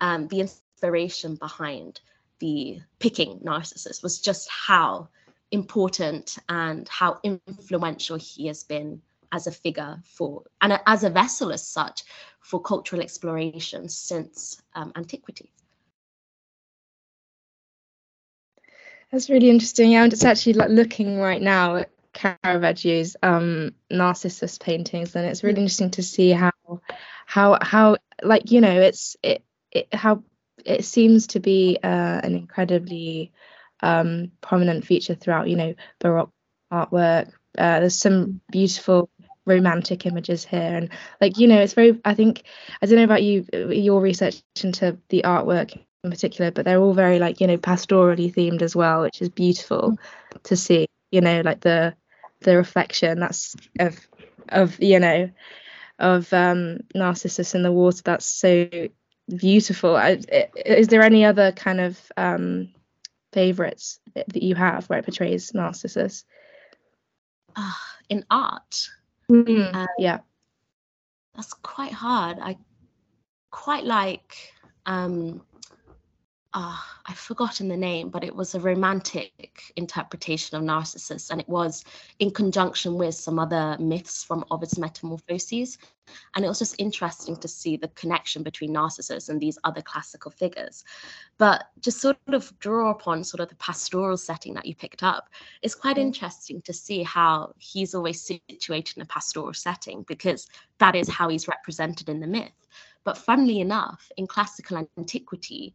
um, 0.00 0.26
the 0.28 0.40
inspiration 0.40 1.36
behind 1.36 2.00
the 2.40 2.80
picking 2.98 3.38
narcissus 3.42 4.02
was 4.02 4.20
just 4.20 4.48
how 4.50 5.08
important 5.50 6.38
and 6.48 6.88
how 6.88 7.18
influential 7.22 8.16
he 8.16 8.46
has 8.46 8.64
been 8.64 9.00
as 9.32 9.46
a 9.46 9.52
figure 9.52 9.98
for 10.04 10.42
and 10.60 10.78
as 10.86 11.04
a 11.04 11.10
vessel 11.10 11.52
as 11.52 11.66
such 11.66 12.04
for 12.40 12.60
cultural 12.60 13.02
exploration 13.02 13.88
since 13.88 14.62
um, 14.74 14.92
antiquity. 14.96 15.52
That's 19.10 19.30
really 19.30 19.48
interesting. 19.48 19.92
Yeah, 19.92 20.02
I'm 20.02 20.10
just 20.10 20.24
actually 20.24 20.54
like 20.54 20.70
looking 20.70 21.18
right 21.18 21.40
now 21.40 21.76
at 21.76 21.90
Caravaggio's 22.12 23.16
um, 23.22 23.74
Narcissus 23.90 24.58
paintings, 24.58 25.16
and 25.16 25.26
it's 25.26 25.42
really 25.42 25.56
mm. 25.56 25.62
interesting 25.62 25.90
to 25.92 26.02
see 26.02 26.30
how, 26.30 26.52
how, 27.26 27.58
how, 27.62 27.96
like 28.22 28.50
you 28.50 28.60
know, 28.60 28.80
it's 28.80 29.16
it, 29.22 29.42
it 29.72 29.88
how 29.94 30.22
it 30.64 30.84
seems 30.84 31.28
to 31.28 31.40
be 31.40 31.78
uh, 31.82 32.20
an 32.22 32.34
incredibly 32.34 33.32
um, 33.80 34.30
prominent 34.42 34.84
feature 34.84 35.14
throughout, 35.14 35.48
you 35.48 35.56
know, 35.56 35.74
Baroque 36.00 36.32
artwork. 36.70 37.32
Uh, 37.56 37.80
there's 37.80 37.98
some 37.98 38.40
beautiful 38.50 39.08
romantic 39.46 40.04
images 40.04 40.44
here 40.44 40.76
and 40.76 40.90
like 41.22 41.38
you 41.38 41.46
know 41.48 41.58
it's 41.58 41.72
very 41.72 41.98
i 42.04 42.12
think 42.12 42.42
i 42.82 42.86
don't 42.86 42.96
know 42.96 43.04
about 43.04 43.22
you 43.22 43.46
your 43.70 43.98
research 43.98 44.42
into 44.62 44.98
the 45.08 45.22
artwork 45.24 45.74
in 46.04 46.10
particular 46.10 46.50
but 46.50 46.64
they're 46.64 46.80
all 46.80 46.94
very 46.94 47.18
like 47.18 47.40
you 47.40 47.46
know 47.46 47.56
pastorally 47.58 48.32
themed 48.32 48.62
as 48.62 48.74
well 48.76 49.02
which 49.02 49.20
is 49.20 49.28
beautiful 49.28 49.96
to 50.44 50.56
see 50.56 50.86
you 51.10 51.20
know 51.20 51.40
like 51.40 51.60
the 51.60 51.94
the 52.40 52.56
reflection 52.56 53.18
that's 53.18 53.56
of 53.80 53.98
of 54.48 54.80
you 54.80 55.00
know 55.00 55.28
of 55.98 56.32
um 56.32 56.78
narcissus 56.94 57.54
in 57.54 57.62
the 57.62 57.72
water 57.72 58.00
that's 58.04 58.26
so 58.26 58.68
beautiful 59.36 59.96
I, 59.96 60.20
is 60.64 60.88
there 60.88 61.02
any 61.02 61.24
other 61.24 61.52
kind 61.52 61.80
of 61.80 62.00
um 62.16 62.72
favorites 63.32 64.00
that 64.14 64.42
you 64.42 64.54
have 64.54 64.86
where 64.86 65.00
it 65.00 65.04
portrays 65.04 65.52
narcissus 65.52 66.24
uh, 67.56 67.72
in 68.08 68.24
art 68.30 68.88
Mm, 69.30 69.74
um, 69.74 69.86
yeah. 69.98 70.18
That's 71.34 71.52
quite 71.52 71.92
hard. 71.92 72.38
I 72.40 72.56
quite 73.50 73.84
like 73.84 74.36
um 74.86 75.42
uh, 76.54 76.78
I've 77.06 77.18
forgotten 77.18 77.68
the 77.68 77.76
name, 77.76 78.08
but 78.08 78.24
it 78.24 78.34
was 78.34 78.54
a 78.54 78.60
romantic 78.60 79.70
interpretation 79.76 80.56
of 80.56 80.62
Narcissus, 80.62 81.30
and 81.30 81.40
it 81.40 81.48
was 81.48 81.84
in 82.20 82.30
conjunction 82.30 82.94
with 82.94 83.14
some 83.14 83.38
other 83.38 83.76
myths 83.78 84.24
from 84.24 84.44
Ovid's 84.50 84.78
Metamorphoses. 84.78 85.76
And 86.34 86.42
it 86.42 86.48
was 86.48 86.58
just 86.58 86.76
interesting 86.78 87.36
to 87.36 87.48
see 87.48 87.76
the 87.76 87.88
connection 87.88 88.42
between 88.42 88.72
Narcissus 88.72 89.28
and 89.28 89.38
these 89.38 89.58
other 89.64 89.82
classical 89.82 90.30
figures. 90.30 90.82
But 91.36 91.64
just 91.80 92.00
sort 92.00 92.16
of 92.28 92.58
draw 92.60 92.90
upon 92.90 93.24
sort 93.24 93.40
of 93.40 93.50
the 93.50 93.56
pastoral 93.56 94.16
setting 94.16 94.54
that 94.54 94.64
you 94.64 94.74
picked 94.74 95.02
up, 95.02 95.28
it's 95.60 95.74
quite 95.74 95.96
mm. 95.96 96.02
interesting 96.02 96.62
to 96.62 96.72
see 96.72 97.02
how 97.02 97.52
he's 97.58 97.94
always 97.94 98.22
situated 98.22 98.96
in 98.96 99.02
a 99.02 99.06
pastoral 99.06 99.52
setting 99.52 100.02
because 100.08 100.48
that 100.78 100.96
is 100.96 101.10
how 101.10 101.28
he's 101.28 101.46
represented 101.46 102.08
in 102.08 102.20
the 102.20 102.26
myth. 102.26 102.52
But 103.04 103.18
funnily 103.18 103.60
enough, 103.60 104.10
in 104.16 104.26
classical 104.26 104.86
antiquity, 104.96 105.74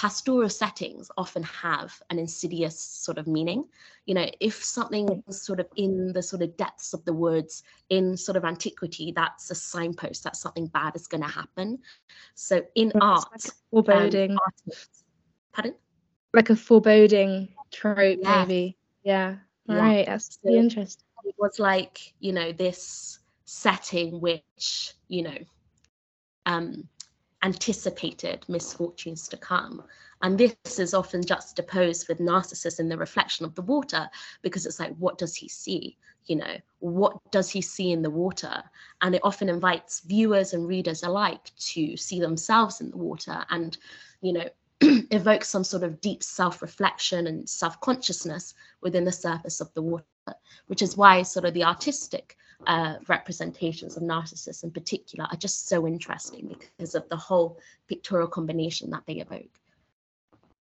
pastoral 0.00 0.48
settings 0.48 1.10
often 1.18 1.42
have 1.42 2.00
an 2.08 2.18
insidious 2.18 2.80
sort 2.80 3.18
of 3.18 3.26
meaning. 3.26 3.62
You 4.06 4.14
know, 4.14 4.26
if 4.40 4.64
something 4.64 5.22
is 5.28 5.42
sort 5.42 5.60
of 5.60 5.66
in 5.76 6.14
the 6.14 6.22
sort 6.22 6.40
of 6.40 6.56
depths 6.56 6.94
of 6.94 7.04
the 7.04 7.12
woods 7.12 7.64
in 7.90 8.16
sort 8.16 8.36
of 8.36 8.46
antiquity, 8.46 9.12
that's 9.14 9.50
a 9.50 9.54
signpost 9.54 10.24
that 10.24 10.36
something 10.36 10.68
bad 10.68 10.96
is 10.96 11.06
going 11.06 11.22
to 11.22 11.28
happen. 11.28 11.80
So 12.34 12.62
in 12.76 12.92
art, 12.98 13.26
like 13.30 13.52
foreboding. 13.70 14.30
Um, 14.30 14.38
artists, 14.46 15.04
pardon? 15.52 15.74
Like 16.32 16.48
a 16.48 16.56
foreboding 16.56 17.48
trope, 17.70 18.20
yes. 18.22 18.48
maybe. 18.48 18.78
Yeah. 19.02 19.36
yeah. 19.66 19.78
Right. 19.78 20.06
That's 20.06 20.32
so 20.36 20.40
really 20.44 20.60
interesting. 20.60 21.04
It 21.26 21.34
was 21.36 21.58
like, 21.58 22.14
you 22.20 22.32
know, 22.32 22.52
this 22.52 23.18
setting 23.44 24.18
which, 24.22 24.94
you 25.08 25.24
know, 25.24 25.38
um, 26.46 26.88
anticipated 27.42 28.44
misfortunes 28.48 29.28
to 29.28 29.36
come. 29.36 29.82
And 30.22 30.36
this 30.36 30.78
is 30.78 30.92
often 30.92 31.24
juxtaposed 31.24 32.08
with 32.08 32.20
Narcissus 32.20 32.78
in 32.78 32.88
the 32.88 32.98
reflection 32.98 33.46
of 33.46 33.54
the 33.54 33.62
water, 33.62 34.08
because 34.42 34.66
it's 34.66 34.78
like, 34.78 34.94
what 34.96 35.18
does 35.18 35.34
he 35.34 35.48
see? 35.48 35.96
You 36.26 36.36
know, 36.36 36.56
what 36.80 37.18
does 37.30 37.50
he 37.50 37.62
see 37.62 37.92
in 37.92 38.02
the 38.02 38.10
water? 38.10 38.62
And 39.00 39.14
it 39.14 39.22
often 39.24 39.48
invites 39.48 40.00
viewers 40.00 40.52
and 40.52 40.68
readers 40.68 41.02
alike 41.02 41.50
to 41.72 41.96
see 41.96 42.20
themselves 42.20 42.80
in 42.80 42.90
the 42.90 42.98
water 42.98 43.44
and, 43.48 43.76
you 44.20 44.34
know, 44.34 44.48
evoke 45.10 45.44
some 45.44 45.64
sort 45.64 45.82
of 45.82 46.00
deep 46.00 46.22
self 46.22 46.62
reflection 46.62 47.26
and 47.26 47.48
self 47.48 47.80
consciousness 47.80 48.54
within 48.82 49.04
the 49.04 49.12
surface 49.12 49.60
of 49.60 49.72
the 49.74 49.82
water, 49.82 50.04
which 50.66 50.82
is 50.82 50.96
why 50.96 51.22
sort 51.22 51.44
of 51.44 51.54
the 51.54 51.64
artistic 51.64 52.36
uh, 52.66 52.96
representations 53.08 53.96
of 53.96 54.02
narcissists 54.02 54.64
in 54.64 54.70
particular 54.70 55.26
are 55.30 55.36
just 55.36 55.68
so 55.68 55.86
interesting 55.86 56.48
because 56.48 56.94
of 56.94 57.08
the 57.08 57.16
whole 57.16 57.58
pictorial 57.88 58.28
combination 58.28 58.90
that 58.90 59.02
they 59.06 59.14
evoke. 59.14 59.60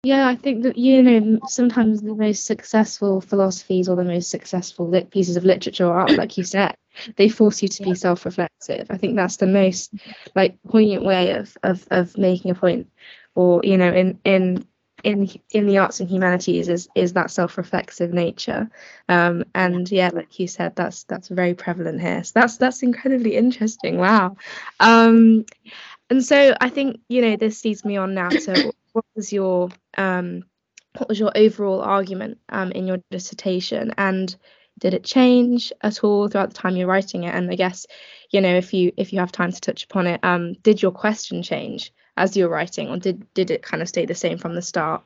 Yeah, 0.04 0.28
I 0.28 0.36
think 0.36 0.64
that 0.64 0.78
you 0.78 1.02
know 1.02 1.40
sometimes 1.48 2.02
the 2.02 2.14
most 2.14 2.46
successful 2.46 3.22
philosophies 3.22 3.88
or 3.88 3.96
the 3.96 4.04
most 4.04 4.30
successful 4.30 4.90
lit- 4.90 5.12
pieces 5.12 5.38
of 5.38 5.46
literature 5.46 5.90
are, 5.90 6.08
like 6.18 6.38
you 6.38 6.44
said, 6.44 6.76
they 7.16 7.30
force 7.30 7.62
you 7.62 7.70
to 7.70 7.84
be 7.84 7.96
self-reflexive. 7.96 8.88
I 8.90 8.98
think 8.98 9.16
that's 9.16 9.38
the 9.38 9.48
most 9.48 9.94
like 10.36 10.62
poignant 10.64 11.06
way 11.06 11.32
of 11.32 11.56
of 11.64 11.88
of 11.90 12.18
making 12.18 12.52
a 12.52 12.56
point, 12.56 12.90
or 13.34 13.62
you 13.64 13.78
know, 13.78 13.94
in 13.94 14.20
in 14.26 14.68
in 15.04 15.30
in 15.52 15.68
the 15.68 15.78
arts 15.78 16.00
and 16.00 16.10
humanities 16.10 16.70
is 16.70 16.88
is 16.96 17.14
that 17.14 17.32
self-reflexive 17.32 18.14
nature. 18.14 18.70
Um 19.10 19.44
and 19.54 19.90
yeah 19.92 20.10
like 20.14 20.40
you 20.40 20.48
said 20.48 20.76
that's 20.76 21.04
that's 21.04 21.28
very 21.28 21.54
prevalent 21.54 22.02
here. 22.02 22.24
So 22.24 22.32
that's 22.36 22.58
that's 22.58 22.84
incredibly 22.84 23.36
interesting. 23.36 23.98
Wow. 23.98 24.38
Um 24.80 25.46
and 26.10 26.24
so 26.24 26.54
i 26.60 26.68
think 26.68 27.00
you 27.08 27.22
know 27.22 27.38
this 27.38 27.64
leads 27.64 27.86
me 27.86 27.96
on 27.96 28.14
now 28.14 28.28
to 28.30 28.74
what 28.94 29.06
was 29.16 29.34
your 29.34 29.70
um, 29.98 30.44
what 30.98 31.10
was 31.10 31.20
your 31.20 31.32
overall 31.36 31.82
argument 31.82 32.38
um, 32.50 32.72
in 32.72 32.88
your 32.88 33.00
dissertation, 33.12 33.94
and 33.98 34.36
did 34.80 34.94
it 34.94 35.04
change 35.04 35.74
at 35.82 36.04
all 36.04 36.28
throughout 36.28 36.50
the 36.50 36.56
time 36.56 36.76
you're 36.76 36.88
writing 36.88 37.24
it? 37.24 37.34
And 37.34 37.50
I 37.52 37.56
guess, 37.56 37.86
you 38.32 38.42
know, 38.42 38.56
if 38.56 38.74
you 38.74 38.92
if 38.98 39.12
you 39.12 39.20
have 39.20 39.32
time 39.32 39.52
to 39.52 39.62
touch 39.62 39.84
upon 39.84 40.08
it, 40.08 40.20
um, 40.24 40.54
did 40.54 40.82
your 40.82 40.92
question 40.92 41.44
change 41.44 41.92
as 42.18 42.38
you're 42.38 42.50
writing, 42.50 42.90
or 42.90 42.98
did 42.98 43.32
did 43.34 43.52
it 43.52 43.64
kind 43.64 43.82
of 43.82 43.90
stay 43.90 44.06
the 44.06 44.16
same 44.16 44.38
from 44.38 44.56
the 44.56 44.62
start? 44.62 45.04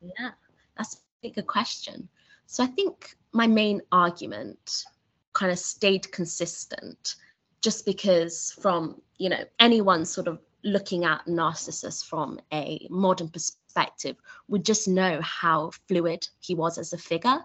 Yeah, 0.00 0.30
that's 0.76 1.02
a 1.24 1.30
good 1.30 1.46
question. 1.46 2.08
So 2.46 2.64
I 2.64 2.66
think 2.66 3.16
my 3.32 3.46
main 3.46 3.80
argument 3.92 4.84
kind 5.32 5.52
of 5.52 5.58
stayed 5.58 6.10
consistent 6.10 7.16
just 7.60 7.84
because 7.84 8.56
from 8.60 9.00
you 9.18 9.28
know 9.28 9.44
anyone 9.58 10.04
sort 10.04 10.26
of 10.26 10.40
looking 10.64 11.04
at 11.04 11.26
Narcissus 11.26 12.02
from 12.02 12.38
a 12.52 12.86
modern 12.90 13.28
perspective 13.28 14.16
would 14.48 14.64
just 14.64 14.88
know 14.88 15.20
how 15.22 15.70
fluid 15.88 16.28
he 16.40 16.54
was 16.54 16.76
as 16.78 16.92
a 16.92 16.98
figure. 16.98 17.38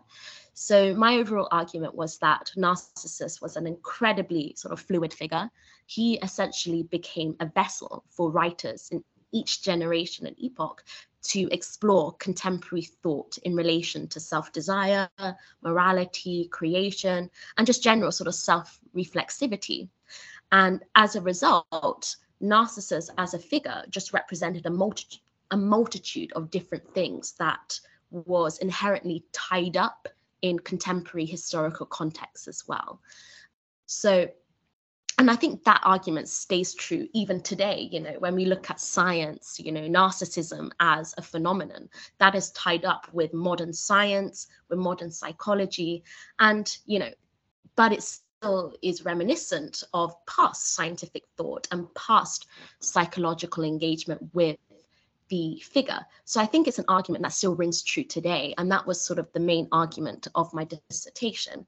So 0.53 0.93
my 0.95 1.15
overall 1.15 1.47
argument 1.51 1.95
was 1.95 2.17
that 2.19 2.51
Narcissus 2.55 3.41
was 3.41 3.57
an 3.57 3.67
incredibly 3.67 4.53
sort 4.57 4.71
of 4.73 4.79
fluid 4.79 5.13
figure. 5.13 5.49
He 5.85 6.15
essentially 6.15 6.83
became 6.83 7.35
a 7.39 7.45
vessel 7.45 8.03
for 8.09 8.31
writers 8.31 8.89
in 8.91 9.03
each 9.31 9.61
generation 9.61 10.25
and 10.25 10.35
epoch 10.39 10.83
to 11.23 11.47
explore 11.51 12.13
contemporary 12.13 12.83
thought 12.83 13.37
in 13.39 13.55
relation 13.55 14.07
to 14.09 14.19
self 14.19 14.51
desire, 14.51 15.09
morality, 15.61 16.47
creation, 16.49 17.29
and 17.57 17.67
just 17.67 17.83
general 17.83 18.11
sort 18.11 18.27
of 18.27 18.35
self 18.35 18.79
reflexivity. 18.95 19.89
And 20.51 20.83
as 20.95 21.15
a 21.15 21.21
result, 21.21 22.15
Narcissus 22.39 23.09
as 23.17 23.33
a 23.33 23.39
figure 23.39 23.83
just 23.89 24.13
represented 24.13 24.65
a 24.65 24.69
multitude 24.69 25.21
a 25.51 25.57
multitude 25.57 26.31
of 26.33 26.49
different 26.49 26.93
things 26.93 27.33
that 27.33 27.79
was 28.11 28.57
inherently 28.59 29.23
tied 29.31 29.77
up 29.77 30.07
in 30.41 30.59
contemporary 30.59 31.25
historical 31.25 31.85
contexts 31.85 32.47
as 32.47 32.67
well. 32.67 32.99
So 33.85 34.27
and 35.17 35.31
I 35.31 35.35
think 35.35 35.63
that 35.63 35.81
argument 35.83 36.27
stays 36.27 36.73
true 36.73 37.07
even 37.13 37.41
today. 37.41 37.87
You 37.91 38.01
know, 38.01 38.15
when 38.19 38.35
we 38.35 38.45
look 38.45 38.69
at 38.69 38.79
science, 38.79 39.59
you 39.59 39.71
know, 39.71 39.87
narcissism 39.87 40.71
as 40.79 41.13
a 41.17 41.21
phenomenon 41.21 41.89
that 42.19 42.35
is 42.35 42.51
tied 42.51 42.85
up 42.85 43.07
with 43.13 43.33
modern 43.33 43.71
science, 43.71 44.47
with 44.69 44.79
modern 44.79 45.11
psychology, 45.11 46.03
and 46.39 46.77
you 46.85 46.99
know, 46.99 47.11
but 47.75 47.93
it 47.93 48.03
still 48.03 48.73
is 48.81 49.05
reminiscent 49.05 49.83
of 49.93 50.13
past 50.25 50.75
scientific 50.75 51.23
thought 51.37 51.67
and 51.71 51.93
past 51.95 52.47
psychological 52.79 53.63
engagement 53.63 54.21
with 54.33 54.57
the 55.29 55.59
figure. 55.59 56.05
So 56.25 56.39
I 56.39 56.45
think 56.45 56.67
it's 56.67 56.79
an 56.79 56.85
argument 56.87 57.23
that 57.23 57.33
still 57.33 57.55
rings 57.55 57.81
true 57.81 58.03
today. 58.03 58.53
And 58.57 58.71
that 58.71 58.85
was 58.85 59.01
sort 59.01 59.19
of 59.19 59.31
the 59.33 59.39
main 59.39 59.67
argument 59.71 60.27
of 60.35 60.53
my 60.53 60.65
dissertation. 60.65 61.65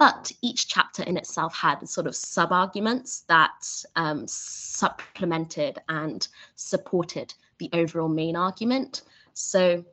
But 0.00 0.32
each 0.40 0.66
chapter 0.66 1.02
in 1.02 1.18
itself 1.18 1.54
had 1.54 1.86
sort 1.86 2.06
of 2.06 2.16
sub 2.16 2.52
arguments 2.52 3.24
that 3.28 3.84
um, 3.96 4.26
supplemented 4.26 5.78
and 5.90 6.26
supported 6.56 7.34
the 7.58 7.68
overall 7.74 8.08
main 8.08 8.34
argument. 8.34 9.02
So, 9.34 9.84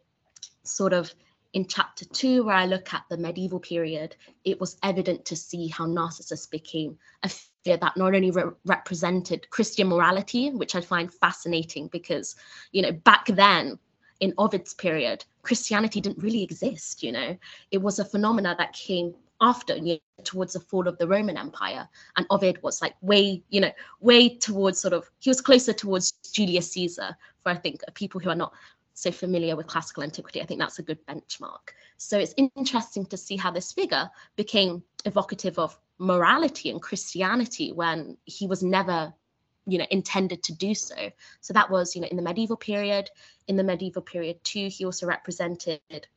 sort 0.64 0.94
of 0.94 1.14
in 1.52 1.68
chapter 1.68 2.06
two, 2.06 2.46
where 2.46 2.56
I 2.56 2.68
look 2.68 2.94
at 2.94 3.04
the 3.10 3.18
medieval 3.18 3.60
period, 3.60 4.16
it 4.46 4.62
was 4.62 4.78
evident 4.82 5.26
to 5.26 5.36
see 5.36 5.68
how 5.68 5.86
Narcissus 5.86 6.46
became 6.46 6.98
a 7.24 7.28
figure 7.28 7.76
that 7.76 7.98
not 7.98 8.16
only 8.16 8.32
re- 8.32 8.44
represented 8.64 9.50
Christian 9.50 9.90
morality, 9.90 10.52
which 10.52 10.74
I 10.74 10.80
find 10.80 11.14
fascinating 11.14 11.90
because, 11.90 12.38
you 12.72 12.82
know, 12.82 12.94
back 12.94 13.26
then 13.26 13.78
in 14.22 14.34
Ovid's 14.38 14.74
period, 14.74 15.26
Christianity 15.42 16.00
didn't 16.00 16.24
really 16.24 16.44
exist, 16.44 17.04
you 17.04 17.12
know, 17.12 17.38
it 17.72 17.80
was 17.80 18.00
a 18.00 18.06
phenomena 18.06 18.56
that 18.58 18.72
came 18.72 19.14
after 19.42 19.76
you 19.76 19.94
know, 19.94 20.24
towards 20.24 20.54
the 20.54 20.60
fall 20.60 20.88
of 20.88 20.98
the 20.98 21.08
Roman 21.08 21.38
Empire. 21.38 21.88
And 22.16 22.26
Ovid 22.30 22.62
was 22.64 22.82
like 22.82 22.96
way, 23.02 23.44
you 23.50 23.62
know, 23.62 23.72
way 24.00 24.38
towards 24.38 24.80
sort 24.80 24.94
of, 24.94 25.10
he 25.20 25.30
was 25.30 25.42
closer 25.42 25.74
towards 25.74 26.12
Julius 26.34 26.72
Caesar 26.72 27.16
for 27.44 27.50
I 27.50 27.56
think 27.56 27.82
people 27.94 28.20
who 28.20 28.30
are 28.30 28.36
not 28.36 28.54
so 28.94 29.12
familiar 29.12 29.56
with 29.56 29.68
classical 29.68 30.04
antiquity, 30.04 30.42
I 30.42 30.46
think 30.46 30.60
that's 30.60 30.80
a 30.80 30.84
good 30.84 31.06
benchmark. 31.06 31.70
So 31.98 32.18
it's 32.18 32.34
interesting 32.38 33.06
to 33.08 33.18
see 33.18 33.38
how 33.38 33.52
this 33.52 33.72
figure 33.72 34.10
became 34.36 34.84
evocative 35.06 35.60
of 35.60 35.78
morality 36.00 36.70
and 36.72 36.82
Christianity 36.82 37.72
when 37.72 38.18
he 38.26 38.48
was 38.48 38.64
never 38.64 39.14
you 39.70 39.78
know 39.78 39.86
intended 39.92 40.42
to 40.44 40.54
do 40.54 40.74
so 40.74 40.96
so 41.42 41.54
that 41.54 41.70
was 41.70 41.94
you 41.94 42.02
know 42.02 42.08
in 42.08 42.16
the 42.16 42.24
medieval 42.24 42.56
period 42.56 43.10
in 43.48 43.58
the 43.58 43.64
medieval 43.64 44.02
period 44.02 44.42
too 44.44 44.70
he 44.70 44.86
also 44.86 45.06
represented 45.06 46.08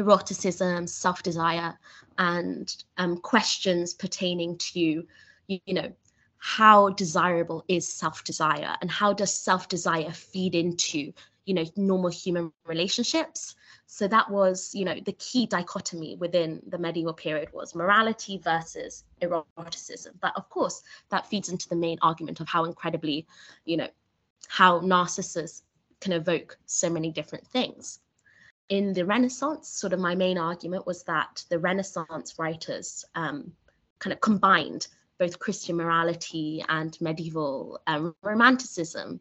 eroticism 0.00 0.86
self-desire 0.86 1.78
and 2.18 2.84
um, 2.96 3.18
questions 3.18 3.94
pertaining 3.94 4.56
to 4.58 4.80
you, 4.80 5.06
you 5.46 5.74
know 5.74 5.92
how 6.38 6.88
desirable 6.90 7.64
is 7.68 7.86
self-desire 7.86 8.74
and 8.80 8.90
how 8.90 9.12
does 9.12 9.32
self-desire 9.32 10.10
feed 10.10 10.54
into 10.54 11.12
you 11.44 11.54
know 11.54 11.64
normal 11.76 12.10
human 12.10 12.52
relationships? 12.66 13.54
So 13.86 14.08
that 14.08 14.30
was 14.30 14.74
you 14.74 14.84
know 14.84 14.96
the 15.04 15.12
key 15.12 15.46
dichotomy 15.46 16.16
within 16.16 16.62
the 16.66 16.78
medieval 16.78 17.12
period 17.12 17.50
was 17.52 17.74
morality 17.74 18.38
versus 18.38 19.04
eroticism. 19.20 20.14
But 20.20 20.32
of 20.36 20.48
course 20.48 20.82
that 21.10 21.26
feeds 21.26 21.50
into 21.50 21.68
the 21.68 21.76
main 21.76 21.98
argument 22.00 22.40
of 22.40 22.48
how 22.48 22.64
incredibly 22.64 23.26
you 23.64 23.76
know 23.76 23.88
how 24.48 24.80
narcissists 24.80 25.62
can 26.00 26.12
evoke 26.12 26.58
so 26.64 26.88
many 26.88 27.10
different 27.12 27.46
things 27.46 28.00
in 28.70 28.92
the 28.92 29.04
renaissance 29.04 29.68
sort 29.68 29.92
of 29.92 29.98
my 29.98 30.14
main 30.14 30.38
argument 30.38 30.86
was 30.86 31.02
that 31.02 31.44
the 31.50 31.58
renaissance 31.58 32.38
writers 32.38 33.04
um, 33.16 33.52
kind 33.98 34.12
of 34.12 34.20
combined 34.20 34.86
both 35.18 35.40
christian 35.40 35.76
morality 35.76 36.64
and 36.68 36.98
medieval 37.00 37.80
um, 37.86 38.14
romanticism. 38.22 39.20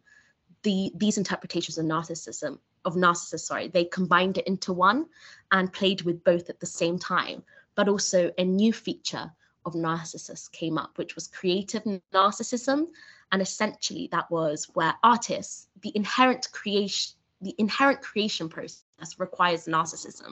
The 0.62 0.92
these 0.96 1.18
interpretations 1.18 1.78
of 1.78 1.86
narcissism 1.86 2.60
of 2.86 2.96
narcissism 2.96 3.40
sorry 3.40 3.68
they 3.68 3.86
combined 3.86 4.38
it 4.38 4.48
into 4.48 4.72
one 4.72 5.08
and 5.52 5.74
played 5.74 6.04
with 6.04 6.24
both 6.24 6.50
at 6.50 6.60
the 6.60 6.66
same 6.66 7.00
time. 7.00 7.44
But 7.76 7.90
also 7.90 8.32
a 8.38 8.44
new 8.44 8.72
feature 8.72 9.32
of 9.66 9.74
narcissus 9.74 10.48
came 10.48 10.78
up 10.78 10.98
which 10.98 11.16
was 11.16 11.28
creative 11.28 11.84
narcissism. 12.14 12.88
And 13.32 13.42
essentially 13.42 14.10
that 14.12 14.30
was 14.30 14.66
where 14.76 14.94
artists 15.04 15.68
the 15.82 15.92
inherent 15.96 16.52
creation 16.52 17.16
the 17.42 17.56
inherent 17.58 18.02
creation 18.02 18.50
process 18.50 18.84
requires 19.02 19.52
narcissism. 19.52 20.24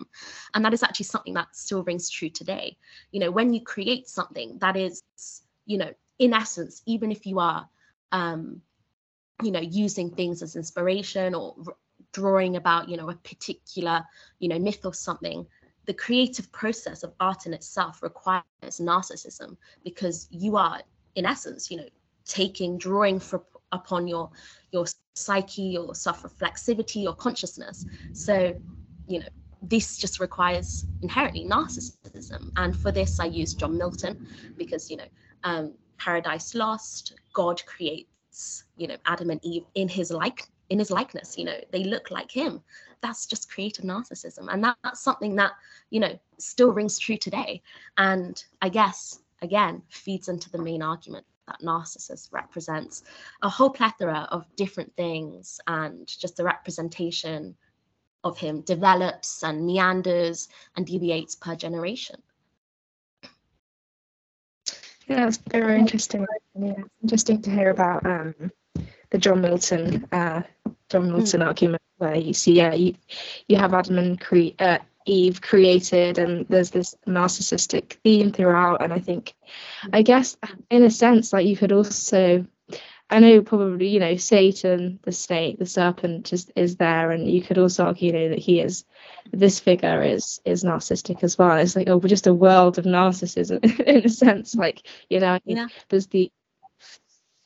And 0.44 0.54
that 0.54 0.64
is 0.64 0.74
actually 0.74 0.96
something 0.96 1.34
that 1.34 1.48
still 1.52 1.84
rings 1.84 2.10
true 2.10 2.30
today. 2.30 2.78
You 3.12 3.20
know 3.20 3.32
when 3.32 3.54
you 3.54 3.62
create 3.62 4.08
something 4.08 4.58
that 4.60 4.76
is 4.76 5.42
you 5.66 5.78
know 5.78 5.92
in 6.20 6.34
essence 6.34 6.82
even 6.86 7.12
if 7.12 7.26
you 7.26 7.40
are 7.40 7.68
um 8.12 8.62
you 9.42 9.52
know 9.52 9.60
using 9.60 10.10
things 10.10 10.42
as 10.42 10.56
inspiration 10.56 11.34
or 11.36 11.56
r- 11.66 11.76
drawing 12.12 12.56
about 12.56 12.90
you 12.90 12.98
know 12.98 13.10
a 13.10 13.16
particular 13.16 14.04
you 14.40 14.48
know 14.50 14.60
myth 14.60 14.86
or 14.86 14.94
something 14.94 15.46
the 15.86 15.94
creative 15.94 16.52
process 16.52 17.04
of 17.04 17.14
art 17.20 17.46
in 17.46 17.54
itself 17.54 18.02
requires 18.02 18.46
narcissism 18.80 19.58
because 19.84 20.28
you 20.32 20.58
are 20.58 20.82
in 21.16 21.26
essence 21.26 21.72
you 21.72 21.78
know 21.78 21.88
taking 22.26 22.78
drawing 22.78 23.20
for, 23.20 23.44
upon 23.72 24.08
your 24.08 24.30
your 24.72 24.86
psyche 25.16 25.64
your 25.64 25.96
self-reflexivity 25.96 27.04
your 27.04 27.16
consciousness. 27.16 27.86
So 28.14 28.54
you 29.08 29.20
know 29.20 29.28
this 29.62 29.98
just 29.98 30.20
requires 30.20 30.86
inherently 31.02 31.46
narcissism. 31.46 32.52
And 32.56 32.76
for 32.76 32.92
this 32.92 33.20
i 33.20 33.26
use 33.26 33.54
john 33.54 33.78
milton 33.78 34.18
because 34.58 34.90
you 34.90 34.98
know 34.98 35.08
um, 35.44 35.74
paradise 35.98 36.54
lost 36.54 37.14
god 37.34 37.62
creates 37.66 38.66
you 38.76 38.88
know 38.88 38.98
adam 39.06 39.32
and 39.32 39.40
eve 39.44 39.64
in 39.76 39.88
his 39.88 40.12
like 40.12 40.48
in 40.70 40.78
his 40.80 40.92
likeness 40.92 41.38
you 41.38 41.46
know 41.46 41.58
they 41.72 41.84
look 41.84 42.12
like 42.12 42.32
him. 42.32 42.62
That's 43.02 43.28
just 43.28 43.52
creative 43.52 43.86
narcissism. 43.86 44.52
And 44.52 44.64
that, 44.64 44.76
that's 44.84 45.02
something 45.02 45.36
that 45.36 45.52
you 45.90 46.00
know 46.00 46.20
still 46.40 46.72
rings 46.72 47.00
true 47.00 47.18
today. 47.18 47.62
And 47.98 48.44
i 48.62 48.70
guess 48.70 49.20
again 49.42 49.82
feeds 49.90 50.28
into 50.30 50.50
the 50.50 50.62
main 50.62 50.82
argument 50.82 51.26
that 51.48 51.64
narcissus 51.64 52.30
represents 52.32 53.04
a 53.42 53.50
whole 53.50 53.70
plethora 53.70 54.28
of 54.32 54.46
different 54.56 54.94
things 54.96 55.60
and 55.68 56.08
just 56.08 56.38
the 56.38 56.44
representation 56.44 57.56
of 58.24 58.38
him 58.38 58.62
develops 58.62 59.44
and 59.44 59.66
meanders 59.66 60.50
and 60.76 60.86
deviates 60.86 61.36
per 61.36 61.56
generation. 61.56 62.22
Yeah, 65.08 65.26
that's 65.26 65.38
very 65.38 65.80
interesting. 65.80 66.26
Yeah, 66.60 66.74
interesting 67.02 67.42
to 67.44 67.50
hear 67.50 67.70
about 67.70 68.06
um, 68.06 68.52
the 69.10 69.18
John 69.18 69.42
Milton 69.42 70.06
uh, 70.12 70.42
John. 70.90 71.12
Milton 71.12 71.42
mm. 71.42 71.48
argument 71.48 71.82
where 71.98 72.16
you 72.16 72.34
see, 72.34 72.54
yeah, 72.54 72.74
you 72.74 72.94
you 73.48 73.56
have 73.56 73.74
Adam 73.74 73.98
and 74.00 74.20
cre- 74.20 74.56
uh, 74.60 74.80
Eve 75.08 75.42
created, 75.42 76.18
and 76.18 76.46
there's 76.48 76.72
this 76.72 76.96
narcissistic 77.08 77.94
theme 78.04 78.32
throughout. 78.32 78.82
And 78.82 78.94
I 78.94 79.00
think, 79.00 79.34
I 79.94 80.02
guess, 80.02 80.38
in 80.70 80.84
a 80.84 80.92
sense, 80.92 81.34
like 81.34 81.48
you 81.48 81.58
could 81.58 81.72
also 81.72 82.46
I 83.10 83.20
know 83.20 83.42
probably, 83.42 83.88
you 83.88 84.00
know, 84.02 84.18
Satan, 84.18 85.00
the 85.04 85.14
snake, 85.14 85.60
the 85.60 85.66
serpent 85.66 86.26
just 86.26 86.52
is 86.58 86.76
there. 86.76 87.12
And 87.12 87.30
you 87.30 87.42
could 87.42 87.58
also 87.58 87.86
argue, 87.86 88.08
you 88.08 88.14
know, 88.14 88.30
that 88.30 88.40
he 88.40 88.60
is 88.60 88.84
this 89.32 89.60
figure 89.60 90.04
is 90.04 90.42
is 90.44 90.64
narcissistic 90.64 91.24
as 91.24 91.38
well. 91.38 91.58
It's 91.58 91.76
like, 91.76 91.88
oh, 91.88 91.98
we're 91.98 92.10
just 92.10 92.28
a 92.28 92.34
world 92.34 92.78
of 92.78 92.86
narcissism 92.86 93.64
in 93.88 94.06
a 94.06 94.10
sense. 94.10 94.56
Like, 94.56 94.86
you 95.10 95.22
know, 95.22 95.40
yeah. 95.46 95.68
there's 95.88 96.08
the 96.08 96.32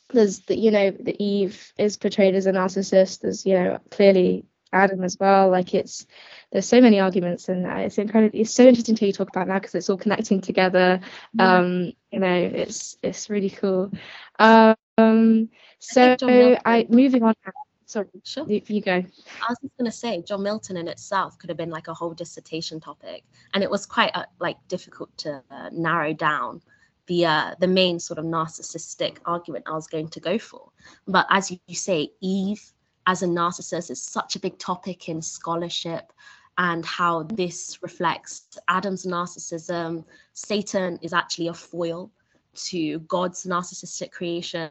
there's 0.10 0.40
the 0.42 0.58
you 0.58 0.72
know, 0.72 0.90
the 0.90 1.24
Eve 1.24 1.74
is 1.78 1.96
portrayed 1.96 2.34
as 2.34 2.48
a 2.48 2.52
narcissist. 2.52 3.22
There's, 3.22 3.46
you 3.46 3.54
know, 3.54 3.80
clearly 3.92 4.46
Adam 4.74 5.04
as 5.04 5.18
well. 5.20 5.52
Like 5.52 5.76
it's 5.76 6.08
there's 6.52 6.68
so 6.68 6.82
many 6.82 7.00
arguments 7.00 7.48
and 7.50 7.66
it's 7.66 7.98
incredibly 7.98 8.42
it's 8.42 8.54
so 8.54 8.64
interesting 8.64 8.96
to 8.96 9.06
you 9.06 9.14
talk 9.14 9.30
about 9.30 9.48
now 9.48 9.60
because 9.60 9.76
it's 9.76 9.90
all 9.90 9.98
connecting 9.98 10.42
together. 10.42 11.00
Yeah. 11.34 11.58
Um, 11.58 11.94
you 12.12 12.20
know, 12.20 12.36
it's 12.36 12.98
it's 13.02 13.30
really 13.30 13.50
cool. 13.50 13.92
Um 14.40 15.50
so 15.80 16.16
I, 16.66 16.86
moving 16.90 17.24
on. 17.24 17.34
Sorry, 17.86 18.08
sure. 18.24 18.46
You, 18.48 18.82
go. 18.82 18.94
I 18.94 19.50
was 19.50 19.58
just 19.62 19.78
gonna 19.78 19.92
say, 19.92 20.22
John 20.22 20.44
Milton 20.44 20.78
in 20.78 20.88
itself 20.88 21.38
could 21.38 21.50
have 21.50 21.58
been 21.58 21.72
like 21.72 21.90
a 21.90 21.94
whole 21.94 22.14
dissertation 22.14 22.80
topic, 22.80 23.26
and 23.54 23.64
it 23.64 23.70
was 23.70 23.86
quite 23.86 24.12
uh, 24.14 24.26
like 24.40 24.56
difficult 24.70 25.16
to 25.18 25.44
uh, 25.52 25.70
narrow 25.74 26.14
down 26.14 26.62
the 27.08 27.26
uh, 27.26 27.56
the 27.60 27.68
main 27.68 28.00
sort 28.00 28.18
of 28.18 28.24
narcissistic 28.24 29.18
argument 29.26 29.66
I 29.68 29.74
was 29.74 29.88
going 29.88 30.08
to 30.10 30.20
go 30.22 30.38
for. 30.38 30.70
But 31.06 31.26
as 31.30 31.52
you 31.52 31.76
say, 31.76 32.12
Eve 32.22 32.64
as 33.08 33.24
a 33.24 33.28
narcissist 33.28 33.92
is 33.92 34.02
such 34.02 34.36
a 34.36 34.40
big 34.40 34.58
topic 34.58 35.10
in 35.10 35.22
scholarship 35.22 36.14
and 36.62 36.86
how 36.86 37.24
this 37.24 37.80
reflects 37.82 38.60
Adam's 38.68 39.04
narcissism. 39.04 40.06
Satan 40.34 41.00
is 41.02 41.12
actually 41.12 41.48
a 41.48 41.54
foil 41.54 42.12
to 42.54 43.00
God's 43.00 43.48
narcissistic 43.48 44.12
creation. 44.12 44.70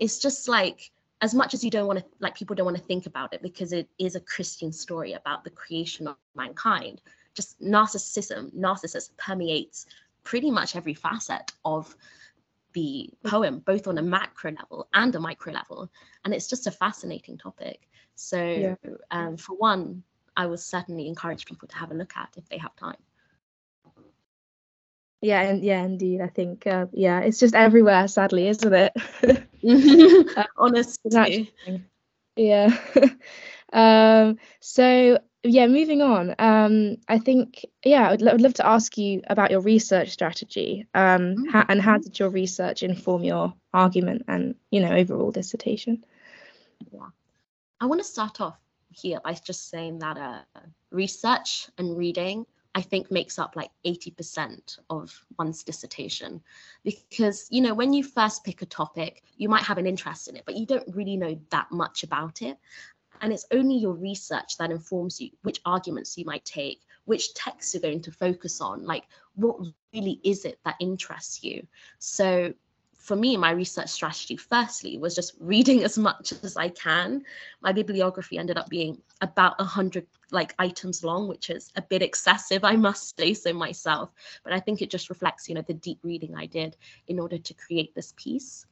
It's 0.00 0.18
just 0.18 0.48
like 0.48 0.90
as 1.20 1.34
much 1.34 1.54
as 1.54 1.62
you 1.62 1.70
don't 1.70 1.86
want 1.86 2.00
to 2.00 2.04
like 2.18 2.34
people 2.34 2.56
don't 2.56 2.64
want 2.64 2.76
to 2.76 2.82
think 2.82 3.06
about 3.06 3.32
it 3.32 3.40
because 3.40 3.72
it 3.72 3.88
is 4.00 4.16
a 4.16 4.20
Christian 4.20 4.72
story 4.72 5.12
about 5.12 5.44
the 5.44 5.50
creation 5.50 6.08
of 6.08 6.16
mankind. 6.34 7.02
Just 7.34 7.60
narcissism, 7.62 8.52
narcissism 8.52 9.16
permeates 9.16 9.86
pretty 10.24 10.50
much 10.50 10.74
every 10.74 10.94
facet 10.94 11.52
of 11.64 11.94
the 12.72 13.10
poem, 13.24 13.60
both 13.60 13.86
on 13.86 13.98
a 13.98 14.02
macro 14.02 14.50
level 14.50 14.88
and 14.92 15.14
a 15.14 15.20
micro 15.20 15.52
level. 15.52 15.88
And 16.24 16.34
it's 16.34 16.48
just 16.48 16.66
a 16.66 16.72
fascinating 16.72 17.38
topic. 17.38 17.88
So, 18.16 18.42
yeah. 18.42 18.74
um, 19.12 19.36
for 19.36 19.56
one, 19.56 20.02
I 20.38 20.46
would 20.46 20.60
certainly 20.60 21.08
encourage 21.08 21.46
people 21.46 21.66
to 21.66 21.76
have 21.76 21.90
a 21.90 21.94
look 21.94 22.16
at 22.16 22.28
if 22.36 22.48
they 22.48 22.58
have 22.58 22.74
time. 22.76 22.96
Yeah 25.20 25.42
and 25.42 25.64
yeah 25.64 25.82
indeed. 25.82 26.20
I 26.20 26.28
think 26.28 26.64
uh, 26.64 26.86
yeah 26.92 27.20
it's 27.20 27.40
just 27.40 27.56
everywhere 27.56 28.06
sadly 28.06 28.48
isn't 28.48 28.72
it? 28.72 28.92
Uh, 30.36 30.44
honestly. 30.56 31.52
yeah. 32.36 32.78
Um 33.70 34.38
so 34.60 35.18
yeah 35.42 35.66
moving 35.66 36.00
on. 36.00 36.34
Um 36.38 36.96
i 37.06 37.18
think 37.18 37.66
yeah 37.84 38.08
i'd, 38.08 38.22
would 38.22 38.40
love 38.40 38.54
to 38.54 38.66
ask 38.66 38.96
you 38.96 39.20
about 39.28 39.50
your 39.50 39.60
research 39.60 40.10
strategy. 40.10 40.86
Um 40.94 41.34
mm-hmm. 41.34 41.48
how, 41.50 41.66
and 41.68 41.82
how 41.82 41.98
did 41.98 42.18
your 42.18 42.30
research 42.30 42.82
inform 42.82 43.24
your 43.24 43.52
argument 43.74 44.22
and 44.28 44.54
you 44.70 44.80
know 44.80 44.92
overall 44.92 45.32
dissertation? 45.32 46.04
Yeah. 46.92 47.10
I 47.80 47.86
want 47.86 48.00
to 48.00 48.06
start 48.06 48.40
off 48.40 48.56
here 48.98 49.20
by 49.24 49.34
just 49.34 49.70
saying 49.70 49.98
that 50.00 50.16
uh, 50.16 50.40
research 50.90 51.68
and 51.78 51.96
reading 51.96 52.46
I 52.74 52.82
think 52.82 53.10
makes 53.10 53.40
up 53.40 53.56
like 53.56 53.70
80% 53.84 54.78
of 54.88 55.24
one's 55.36 55.64
dissertation. 55.64 56.40
Because, 56.84 57.48
you 57.50 57.60
know, 57.60 57.74
when 57.74 57.92
you 57.92 58.04
first 58.04 58.44
pick 58.44 58.62
a 58.62 58.66
topic, 58.66 59.24
you 59.36 59.48
might 59.48 59.64
have 59.64 59.78
an 59.78 59.86
interest 59.86 60.28
in 60.28 60.36
it, 60.36 60.44
but 60.46 60.54
you 60.54 60.64
don't 60.64 60.94
really 60.94 61.16
know 61.16 61.36
that 61.50 61.72
much 61.72 62.04
about 62.04 62.40
it. 62.40 62.56
And 63.20 63.32
it's 63.32 63.46
only 63.50 63.76
your 63.76 63.94
research 63.94 64.58
that 64.58 64.70
informs 64.70 65.20
you 65.20 65.30
which 65.42 65.60
arguments 65.64 66.16
you 66.16 66.24
might 66.24 66.44
take, 66.44 66.82
which 67.04 67.34
texts 67.34 67.74
you're 67.74 67.80
going 67.80 68.02
to 68.02 68.12
focus 68.12 68.60
on, 68.60 68.84
like 68.84 69.04
what 69.34 69.58
really 69.92 70.20
is 70.22 70.44
it 70.44 70.60
that 70.64 70.76
interests 70.78 71.42
you. 71.42 71.66
So 71.98 72.54
for 72.98 73.16
me, 73.16 73.36
my 73.36 73.52
research 73.52 73.88
strategy, 73.88 74.36
firstly, 74.36 74.98
was 74.98 75.14
just 75.14 75.34
reading 75.40 75.84
as 75.84 75.96
much 75.96 76.32
as 76.42 76.56
I 76.56 76.68
can. 76.68 77.24
My 77.60 77.72
bibliography 77.72 78.38
ended 78.38 78.58
up 78.58 78.68
being 78.68 79.00
about 79.20 79.58
100 79.58 80.06
like 80.30 80.54
items 80.58 81.04
long, 81.04 81.28
which 81.28 81.48
is 81.48 81.70
a 81.76 81.82
bit 81.82 82.02
excessive, 82.02 82.64
I 82.64 82.76
must 82.76 83.16
say 83.16 83.32
so 83.34 83.52
myself. 83.52 84.10
But 84.44 84.52
I 84.52 84.60
think 84.60 84.82
it 84.82 84.90
just 84.90 85.08
reflects, 85.08 85.48
you 85.48 85.54
know, 85.54 85.62
the 85.62 85.74
deep 85.74 86.00
reading 86.02 86.34
I 86.34 86.46
did 86.46 86.76
in 87.06 87.18
order 87.18 87.38
to 87.38 87.54
create 87.54 87.94
this 87.94 88.12
piece. 88.16 88.66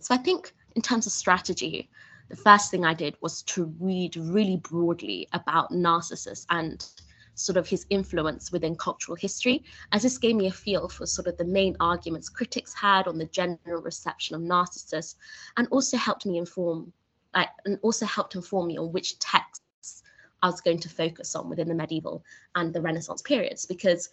So 0.00 0.14
I 0.14 0.18
think 0.18 0.52
in 0.74 0.82
terms 0.82 1.06
of 1.06 1.12
strategy, 1.12 1.88
the 2.28 2.36
first 2.36 2.70
thing 2.70 2.84
I 2.84 2.94
did 2.94 3.16
was 3.20 3.42
to 3.42 3.72
read 3.78 4.16
really 4.16 4.56
broadly 4.56 5.28
about 5.32 5.70
narcissists 5.70 6.44
and 6.50 6.86
sort 7.34 7.56
of 7.56 7.68
his 7.68 7.86
influence 7.90 8.52
within 8.52 8.76
cultural 8.76 9.16
history, 9.16 9.64
as 9.92 10.02
this 10.02 10.18
gave 10.18 10.36
me 10.36 10.46
a 10.46 10.52
feel 10.52 10.88
for 10.88 11.06
sort 11.06 11.26
of 11.26 11.36
the 11.36 11.44
main 11.44 11.76
arguments 11.80 12.28
critics 12.28 12.72
had 12.74 13.06
on 13.06 13.18
the 13.18 13.26
general 13.26 13.82
reception 13.82 14.36
of 14.36 14.42
Narcissus, 14.42 15.16
and 15.56 15.68
also 15.70 15.96
helped 15.96 16.26
me 16.26 16.38
inform, 16.38 16.92
like, 17.34 17.48
and 17.64 17.78
also 17.82 18.06
helped 18.06 18.34
inform 18.34 18.68
me 18.68 18.78
on 18.78 18.92
which 18.92 19.18
texts 19.18 20.02
I 20.42 20.46
was 20.48 20.60
going 20.60 20.78
to 20.80 20.88
focus 20.88 21.34
on 21.34 21.48
within 21.48 21.68
the 21.68 21.74
medieval 21.74 22.24
and 22.54 22.72
the 22.72 22.80
Renaissance 22.80 23.22
periods, 23.22 23.66
because, 23.66 24.10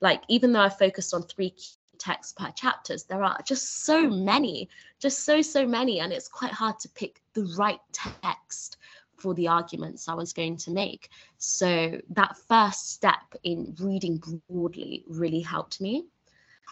like, 0.00 0.22
even 0.28 0.52
though 0.52 0.60
I 0.60 0.68
focused 0.68 1.14
on 1.14 1.22
three 1.22 1.54
texts 1.98 2.32
per 2.32 2.50
chapters 2.52 3.02
there 3.02 3.24
are 3.24 3.36
just 3.44 3.84
so 3.84 4.08
many 4.08 4.68
just 5.00 5.24
so 5.24 5.42
so 5.42 5.66
many 5.66 5.98
and 5.98 6.12
it's 6.12 6.28
quite 6.28 6.52
hard 6.52 6.78
to 6.78 6.88
pick 6.90 7.20
the 7.34 7.42
right 7.58 7.80
text 7.92 8.76
for 9.18 9.34
the 9.34 9.48
arguments 9.48 10.08
I 10.08 10.14
was 10.14 10.32
going 10.32 10.56
to 10.58 10.70
make. 10.70 11.10
So 11.38 12.00
that 12.10 12.36
first 12.48 12.92
step 12.92 13.34
in 13.42 13.74
reading 13.80 14.22
broadly 14.48 15.04
really 15.08 15.40
helped 15.40 15.80
me. 15.80 16.06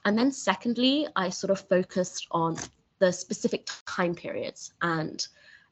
And 0.05 0.17
then, 0.17 0.31
secondly, 0.31 1.09
I 1.17 1.31
sort 1.31 1.51
of 1.51 1.69
focused 1.69 2.27
on 2.31 2.57
the 2.99 3.13
specific 3.13 3.69
time 3.87 4.15
periods 4.15 4.73
and 4.81 5.27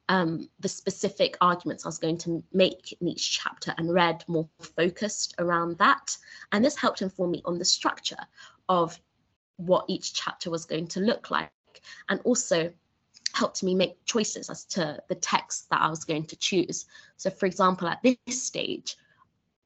um, 0.08 0.48
the 0.60 0.68
specific 0.68 1.36
arguments 1.40 1.84
I 1.84 1.88
was 1.88 1.98
going 1.98 2.18
to 2.18 2.42
make 2.52 2.96
in 3.00 3.08
each 3.08 3.40
chapter 3.40 3.74
and 3.78 3.92
read 3.92 4.24
more 4.28 4.48
focused 4.76 5.34
around 5.38 5.78
that. 5.78 6.16
And 6.52 6.64
this 6.64 6.76
helped 6.76 7.02
inform 7.02 7.30
me 7.30 7.42
on 7.44 7.58
the 7.58 7.64
structure 7.64 8.18
of 8.68 8.98
what 9.56 9.86
each 9.88 10.12
chapter 10.12 10.50
was 10.50 10.66
going 10.66 10.88
to 10.88 11.00
look 11.00 11.30
like. 11.30 11.50
And 12.08 12.20
also 12.24 12.72
helped 13.34 13.62
me 13.62 13.74
make 13.74 14.04
choices 14.04 14.48
as 14.48 14.64
to 14.64 14.98
the 15.08 15.14
text 15.14 15.68
that 15.70 15.80
I 15.80 15.90
was 15.90 16.04
going 16.04 16.24
to 16.26 16.36
choose. 16.36 16.86
So, 17.16 17.30
for 17.30 17.46
example, 17.46 17.88
at 17.88 18.02
this 18.02 18.16
stage, 18.42 18.96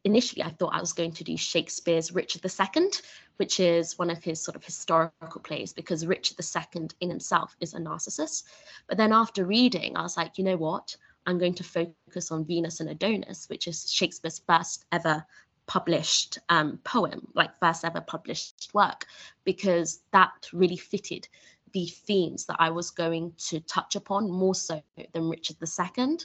initially 0.04 0.42
I 0.42 0.48
thought 0.50 0.74
I 0.74 0.81
was 0.81 0.94
going 0.94 1.12
to 1.12 1.24
do 1.24 1.37
Shakespeare's 1.37 2.14
Richard 2.14 2.42
II, 2.44 2.90
which 3.37 3.61
is 3.61 3.98
one 3.98 4.09
of 4.11 4.24
his 4.24 4.40
sort 4.40 4.57
of 4.57 4.64
historical 4.64 5.42
plays, 5.42 5.74
because 5.74 6.07
Richard 6.07 6.38
II 6.40 6.88
in 7.00 7.11
himself 7.11 7.54
is 7.61 7.74
a 7.74 7.78
narcissist. 7.78 8.44
But 8.88 8.96
then 8.96 9.12
after 9.12 9.44
reading, 9.44 9.96
I 9.96 10.02
was 10.02 10.16
like, 10.16 10.38
you 10.38 10.44
know 10.44 10.57
what? 10.57 10.96
I'm 11.26 11.38
going 11.38 11.54
to 11.54 11.64
focus 11.64 12.31
on 12.31 12.46
Venus 12.46 12.81
and 12.81 12.88
Adonis, 12.88 13.50
which 13.50 13.68
is 13.68 13.92
Shakespeare's 13.92 14.40
first 14.48 14.87
ever 14.92 15.26
published 15.66 16.38
um, 16.48 16.78
poem, 16.85 17.28
like 17.35 17.59
first 17.61 17.85
ever 17.85 18.00
published 18.00 18.70
work, 18.72 19.04
because 19.44 20.00
that 20.12 20.48
really 20.54 20.78
fitted 20.78 21.28
the 21.72 21.87
themes 21.87 22.46
that 22.46 22.57
I 22.59 22.70
was 22.70 22.90
going 22.90 23.33
to 23.48 23.61
touch 23.61 23.96
upon 23.96 24.31
more 24.31 24.54
so 24.54 24.83
than 25.12 25.28
Richard 25.28 25.57
II. 25.62 26.18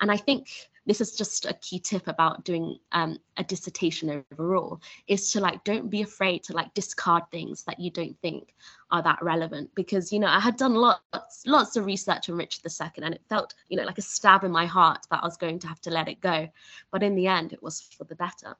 And 0.00 0.10
I 0.10 0.16
think 0.16 0.68
this 0.86 1.00
is 1.00 1.16
just 1.16 1.46
a 1.46 1.54
key 1.54 1.78
tip 1.78 2.08
about 2.08 2.44
doing 2.44 2.78
um, 2.92 3.18
a 3.36 3.44
dissertation 3.44 4.24
overall 4.32 4.80
is 5.06 5.32
to 5.32 5.40
like 5.40 5.64
don't 5.64 5.88
be 5.88 6.02
afraid 6.02 6.42
to 6.44 6.52
like 6.52 6.74
discard 6.74 7.22
things 7.30 7.64
that 7.64 7.80
you 7.80 7.90
don't 7.90 8.18
think 8.20 8.54
are 8.90 9.02
that 9.02 9.22
relevant. 9.22 9.70
Because 9.74 10.12
you 10.12 10.18
know 10.18 10.28
i 10.28 10.40
had 10.40 10.56
done 10.56 10.74
lots 10.74 11.42
lots 11.46 11.76
of 11.76 11.86
research 11.86 12.28
on 12.28 12.36
richard 12.36 12.62
ii 12.66 12.90
and 13.02 13.14
it 13.14 13.22
felt 13.28 13.54
you 13.68 13.76
know 13.76 13.84
like 13.84 13.98
a 13.98 14.02
stab 14.02 14.44
in 14.44 14.50
my 14.50 14.66
heart 14.66 15.06
that 15.10 15.22
i 15.22 15.26
was 15.26 15.36
going 15.36 15.58
to 15.58 15.68
have 15.68 15.80
to 15.80 15.90
let 15.90 16.08
it 16.08 16.20
go. 16.20 16.48
But 16.90 17.02
in 17.02 17.14
the 17.14 17.26
end 17.26 17.52
it 17.52 17.62
was 17.62 17.80
for 17.80 18.04
the 18.04 18.16
better 18.16 18.56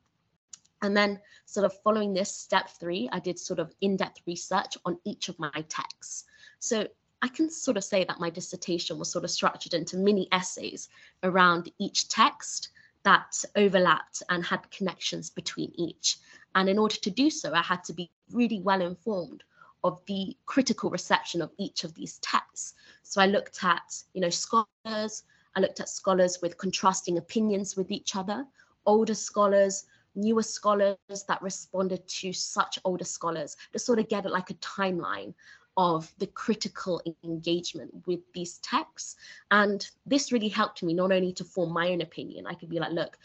and 0.85 0.97
then, 0.97 1.21
sort 1.47 1.67
of 1.67 1.73
following 1.83 2.15
this 2.15 2.35
step 2.35 2.71
three, 2.71 3.09
I 3.13 3.19
did 3.19 3.39
sort 3.39 3.59
of 3.59 3.75
in 3.81 3.97
depth 3.97 4.23
research 4.27 4.77
on 4.85 4.99
each 5.05 5.29
of 5.29 5.39
my 5.39 5.65
texts. 5.69 6.25
So 6.61 6.87
I 7.23 7.29
can 7.29 7.51
sort 7.51 7.77
of 7.77 7.85
say 7.85 8.05
that 8.05 8.21
my 8.21 8.31
dissertation 8.31 8.99
was 8.99 9.11
sort 9.11 9.25
of 9.25 9.31
structured 9.31 9.75
into 9.75 9.97
mini 9.97 10.29
essays 10.31 10.89
around 11.23 11.71
each 11.79 12.09
text 12.09 12.69
that 13.03 13.43
overlapped 13.57 14.23
and 14.29 14.45
had 14.45 14.71
connections 14.71 15.31
between 15.31 15.73
each. 15.77 16.19
And 16.55 16.69
in 16.69 16.79
order 16.79 16.97
to 16.97 17.11
do 17.11 17.31
so, 17.31 17.53
I 17.53 17.63
had 17.63 17.83
to 17.85 17.93
be 17.93 18.11
really 18.31 18.61
well 18.61 18.81
informed 18.81 19.43
of 19.85 20.01
the 20.07 20.37
critical 20.47 20.91
reception 20.91 21.43
of 21.43 21.51
each 21.59 21.85
of 21.85 21.95
these 21.95 22.19
texts. 22.19 22.75
So 23.03 23.21
I 23.21 23.27
looked 23.27 23.63
at, 23.63 24.03
you 24.15 24.21
know, 24.21 24.31
scholars, 24.31 25.25
I 25.57 25.61
looked 25.61 25.81
at 25.81 25.89
scholars 25.89 26.39
with 26.43 26.59
contrasting 26.59 27.19
opinions 27.19 27.77
with 27.77 27.91
each 27.91 28.17
other, 28.17 28.47
older 28.87 29.15
scholars, 29.15 29.85
newer 30.15 30.43
scholars 30.43 30.97
that 31.29 31.43
responded 31.43 32.07
to 32.09 32.33
such 32.33 32.79
older 32.85 33.05
scholars 33.05 33.57
to 33.73 33.79
sort 33.79 33.99
of 33.99 34.09
get 34.09 34.31
like 34.31 34.51
a 34.51 34.55
timeline 34.55 35.35
of 35.77 36.13
the 36.19 36.27
critical 36.29 37.03
engagement 37.25 37.91
with 38.07 38.21
these 38.33 38.59
texts. 38.59 39.17
And 39.51 39.87
this 40.07 40.33
really 40.33 40.49
helped 40.49 40.83
me 40.83 40.95
not 40.95 41.13
only 41.13 41.33
to 41.33 41.45
form 41.45 41.73
my 41.73 41.89
own 41.91 42.01
opinion, 42.01 42.47
I 42.47 42.55
could 42.55 42.69
be 42.69 42.79
like, 42.79 42.93
look, 42.93 43.19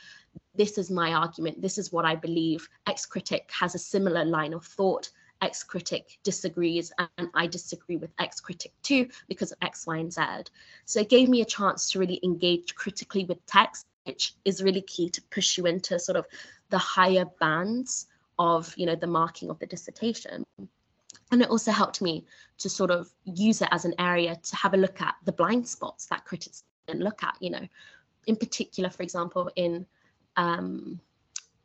this 0.55 0.77
is 0.77 0.89
my 0.89 1.13
argument, 1.13 1.61
this 1.61 1.77
is 1.77 1.91
what 1.91 2.05
I 2.05 2.15
believe. 2.15 2.67
X 2.87 3.05
critic 3.05 3.49
has 3.57 3.75
a 3.75 3.79
similar 3.79 4.25
line 4.25 4.53
of 4.53 4.65
thought. 4.65 5.11
X 5.41 5.63
critic 5.63 6.19
disagrees, 6.23 6.91
and 7.17 7.29
I 7.33 7.47
disagree 7.47 7.95
with 7.95 8.11
X 8.19 8.41
critic 8.41 8.73
too 8.83 9.07
because 9.29 9.53
of 9.53 9.57
X, 9.61 9.87
Y, 9.87 9.97
and 9.97 10.11
Z. 10.11 10.21
So 10.83 10.99
it 10.99 11.07
gave 11.07 11.29
me 11.29 11.41
a 11.41 11.45
chance 11.45 11.89
to 11.91 11.99
really 11.99 12.19
engage 12.23 12.75
critically 12.75 13.23
with 13.23 13.45
text, 13.45 13.85
which 14.03 14.33
is 14.43 14.61
really 14.61 14.81
key 14.81 15.09
to 15.11 15.21
push 15.31 15.57
you 15.57 15.65
into 15.65 15.97
sort 15.97 16.17
of 16.17 16.25
the 16.69 16.77
higher 16.77 17.25
bands 17.39 18.07
of 18.37 18.73
you 18.77 18.85
know 18.85 18.95
the 18.95 19.07
marking 19.07 19.49
of 19.49 19.59
the 19.59 19.65
dissertation. 19.65 20.45
And 21.31 21.41
it 21.43 21.49
also 21.49 21.71
helped 21.71 22.01
me 22.01 22.25
to 22.57 22.69
sort 22.69 22.89
of 22.89 23.09
use 23.23 23.61
it 23.61 23.69
as 23.71 23.85
an 23.85 23.93
area 23.99 24.35
to 24.35 24.55
have 24.55 24.73
a 24.73 24.77
look 24.77 24.99
at 25.01 25.15
the 25.25 25.31
blind 25.31 25.67
spots 25.67 26.07
that 26.07 26.25
critics 26.25 26.63
didn't 26.87 27.03
look 27.03 27.23
at 27.23 27.35
you 27.39 27.49
know. 27.49 27.67
In 28.27 28.35
particular 28.35 28.89
for 28.89 29.03
example 29.03 29.49
in 29.55 29.85
um, 30.37 30.99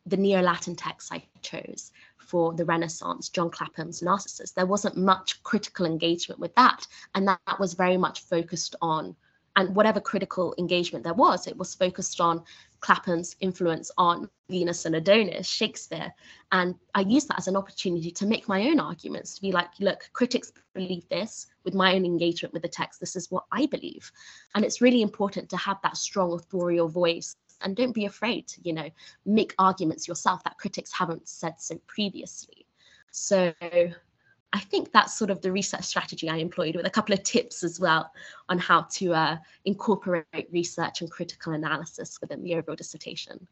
the 0.07 0.17
neo-latin 0.17 0.77
text 0.77 1.13
i 1.13 1.23
chose 1.41 1.91
for 2.19 2.53
the 2.53 2.65
renaissance 2.65 3.31
john 3.31 3.51
clapham's 3.51 4.03
narcissus 4.03 4.51
there 4.51 4.67
wasn't 4.67 4.97
much 4.97 5.43
critical 5.43 5.87
engagement 5.87 6.41
with 6.41 6.55
that. 6.55 6.87
And 7.15 7.29
that, 7.29 7.41
that 7.47 7.61
was 7.61 7.75
very 7.75 7.97
much 7.97 8.21
focused 8.23 8.77
on 8.83 9.17
and 9.57 9.75
whatever 9.75 10.01
critical 10.01 10.55
engagement 10.59 11.05
there 11.05 11.15
was, 11.15 11.47
it 11.47 11.57
was 11.57 11.75
focused 11.75 12.21
on 12.21 12.43
Clapham's 12.85 13.35
influence 13.41 13.91
on 13.97 14.29
Venus 14.51 14.85
and 14.85 14.95
Adonis, 14.95 15.49
Shakespeare. 15.49 16.13
And 16.53 16.75
I 16.95 17.01
used 17.01 17.29
that 17.29 17.39
as 17.39 17.49
an 17.49 17.57
opportunity 17.57 18.11
to 18.11 18.27
make 18.27 18.47
my 18.47 18.69
own 18.69 18.79
arguments, 18.79 19.35
to 19.35 19.41
be 19.41 19.53
like, 19.53 19.71
look, 19.81 20.11
critics 20.13 20.53
believe 20.75 21.09
this 21.09 21.47
with 21.65 21.73
my 21.73 21.95
own 21.95 22.05
engagement 22.05 22.53
with 22.53 22.61
the 22.61 22.69
text. 22.69 23.01
This 23.01 23.17
is 23.17 23.31
what 23.31 23.45
I 23.51 23.65
believe. 23.65 24.13
And 24.55 24.67
it's 24.67 24.83
really 24.83 25.01
important 25.01 25.49
to 25.49 25.57
have 25.57 25.79
that 25.83 25.97
strong 25.97 26.35
authorial 26.35 26.89
voice. 26.89 27.35
And 27.63 27.75
don't 27.75 27.95
be 27.95 28.05
afraid 28.05 28.49
to, 28.49 28.61
you 28.63 28.75
know, 28.75 28.91
make 29.25 29.55
arguments 29.59 30.07
yourself 30.07 30.45
that 30.45 30.59
critics 30.59 30.93
haven't 30.93 31.27
said 31.27 31.55
so 31.63 31.81
previously. 31.87 32.67
So 33.13 33.55
I 34.55 34.61
think 34.61 34.93
that's 34.93 35.19
sort 35.19 35.31
of 35.31 35.41
the 35.41 35.51
research 35.51 35.83
strategy 35.83 36.29
I 36.29 36.37
employed 36.37 36.77
with 36.77 36.87
a 36.87 36.91
couple 36.91 37.13
of 37.13 37.25
tips 37.25 37.65
as 37.65 37.81
well 37.81 38.13
on 38.49 38.59
how 38.59 38.83
to 38.93 39.13
uh, 39.13 39.37
incorporate 39.65 40.49
research 40.53 41.01
and 41.01 41.11
critical 41.11 41.55
analysis 41.55 42.19
within 42.21 42.45
the 42.45 42.55
overall 42.55 42.77
dissertation. 42.77 43.49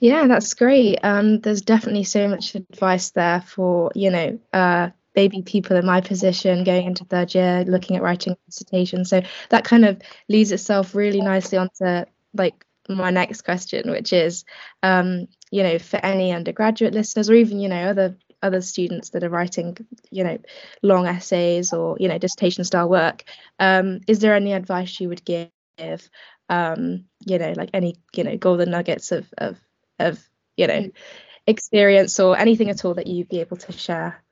Yeah, 0.00 0.26
that's 0.26 0.52
great. 0.52 0.98
Um, 1.02 1.40
there's 1.40 1.62
definitely 1.62 2.04
so 2.04 2.28
much 2.28 2.54
advice 2.54 3.12
there 3.12 3.40
for, 3.40 3.90
you 3.94 4.10
know, 4.10 4.38
uh, 4.52 4.90
maybe 5.16 5.40
people 5.40 5.78
in 5.78 5.86
my 5.86 6.02
position 6.02 6.64
going 6.64 6.86
into 6.86 7.06
third 7.06 7.34
year 7.34 7.64
looking 7.66 7.96
at 7.96 8.02
writing 8.02 8.36
dissertation. 8.44 9.06
So 9.06 9.22
that 9.48 9.64
kind 9.64 9.86
of 9.86 10.02
leads 10.28 10.52
itself 10.52 10.94
really 10.94 11.22
nicely 11.22 11.56
onto 11.56 12.04
like 12.34 12.66
my 12.86 13.10
next 13.10 13.42
question, 13.42 13.90
which 13.90 14.12
is, 14.12 14.44
um, 14.82 15.28
you 15.50 15.62
know, 15.62 15.78
for 15.78 15.96
any 16.04 16.32
undergraduate 16.32 16.92
listeners 16.92 17.30
or 17.30 17.34
even, 17.34 17.60
you 17.60 17.68
know, 17.70 17.88
other 17.88 18.18
other 18.44 18.60
students 18.60 19.10
that 19.10 19.24
are 19.24 19.28
writing 19.28 19.76
you 20.10 20.22
know 20.22 20.38
long 20.82 21.06
essays 21.06 21.72
or 21.72 21.96
you 21.98 22.08
know 22.08 22.18
dissertation 22.18 22.62
style 22.64 22.88
work 22.88 23.24
um, 23.58 24.00
is 24.06 24.18
there 24.20 24.34
any 24.34 24.52
advice 24.52 25.00
you 25.00 25.08
would 25.08 25.24
give 25.24 25.50
um, 26.48 27.04
you 27.26 27.38
know 27.38 27.52
like 27.56 27.70
any 27.72 27.96
you 28.14 28.22
know 28.22 28.36
golden 28.36 28.70
nuggets 28.70 29.10
of 29.10 29.26
of 29.38 29.58
of 29.98 30.22
you 30.56 30.66
know 30.66 30.90
experience 31.46 32.20
or 32.20 32.38
anything 32.38 32.70
at 32.70 32.84
all 32.84 32.94
that 32.94 33.06
you'd 33.06 33.28
be 33.28 33.40
able 33.40 33.56
to 33.56 33.72
share 33.72 34.22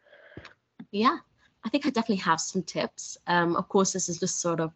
yeah 0.90 1.18
i 1.64 1.68
think 1.68 1.86
i 1.86 1.90
definitely 1.90 2.16
have 2.16 2.40
some 2.40 2.62
tips 2.62 3.18
um, 3.26 3.56
of 3.56 3.68
course 3.68 3.92
this 3.92 4.08
is 4.08 4.20
just 4.20 4.40
sort 4.40 4.60
of 4.60 4.72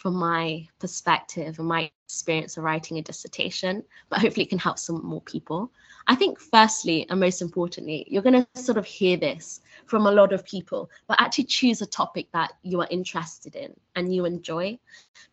from 0.00 0.14
my 0.14 0.66
perspective 0.78 1.58
and 1.58 1.68
my 1.68 1.90
experience 2.06 2.56
of 2.56 2.64
writing 2.64 2.98
a 2.98 3.02
dissertation, 3.02 3.84
but 4.08 4.20
hopefully 4.20 4.44
it 4.44 4.48
can 4.48 4.58
help 4.58 4.78
some 4.78 5.04
more 5.04 5.20
people. 5.20 5.70
I 6.06 6.14
think, 6.14 6.40
firstly, 6.40 7.06
and 7.08 7.20
most 7.20 7.42
importantly, 7.42 8.06
you're 8.08 8.22
going 8.22 8.44
to 8.44 8.60
sort 8.60 8.78
of 8.78 8.84
hear 8.84 9.16
this 9.16 9.60
from 9.86 10.06
a 10.06 10.10
lot 10.12 10.32
of 10.32 10.44
people, 10.44 10.90
but 11.06 11.20
actually 11.20 11.44
choose 11.44 11.82
a 11.82 11.86
topic 11.86 12.28
that 12.32 12.52
you 12.62 12.80
are 12.80 12.88
interested 12.90 13.54
in 13.54 13.74
and 13.96 14.14
you 14.14 14.24
enjoy. 14.24 14.78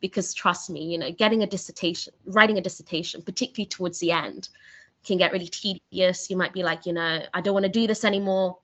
Because 0.01 0.34
trust 0.34 0.69
me, 0.69 0.84
you 0.84 0.97
know, 0.97 1.12
getting 1.12 1.43
a 1.43 1.47
dissertation, 1.47 2.13
writing 2.25 2.58
a 2.58 2.62
dissertation, 2.62 3.21
particularly 3.21 3.67
towards 3.67 3.99
the 3.99 4.12
end, 4.12 4.49
can 5.06 5.17
get 5.17 5.32
really 5.32 5.47
tedious. 5.47 6.30
You 6.30 6.38
might 6.38 6.53
be 6.53 6.63
like, 6.63 6.86
you 6.86 6.93
know, 6.93 7.21
I 7.34 7.41
don't 7.41 7.53
want 7.53 7.65
to 7.65 7.71
do 7.71 7.88
this 7.88 8.03
anymore. 8.03 8.58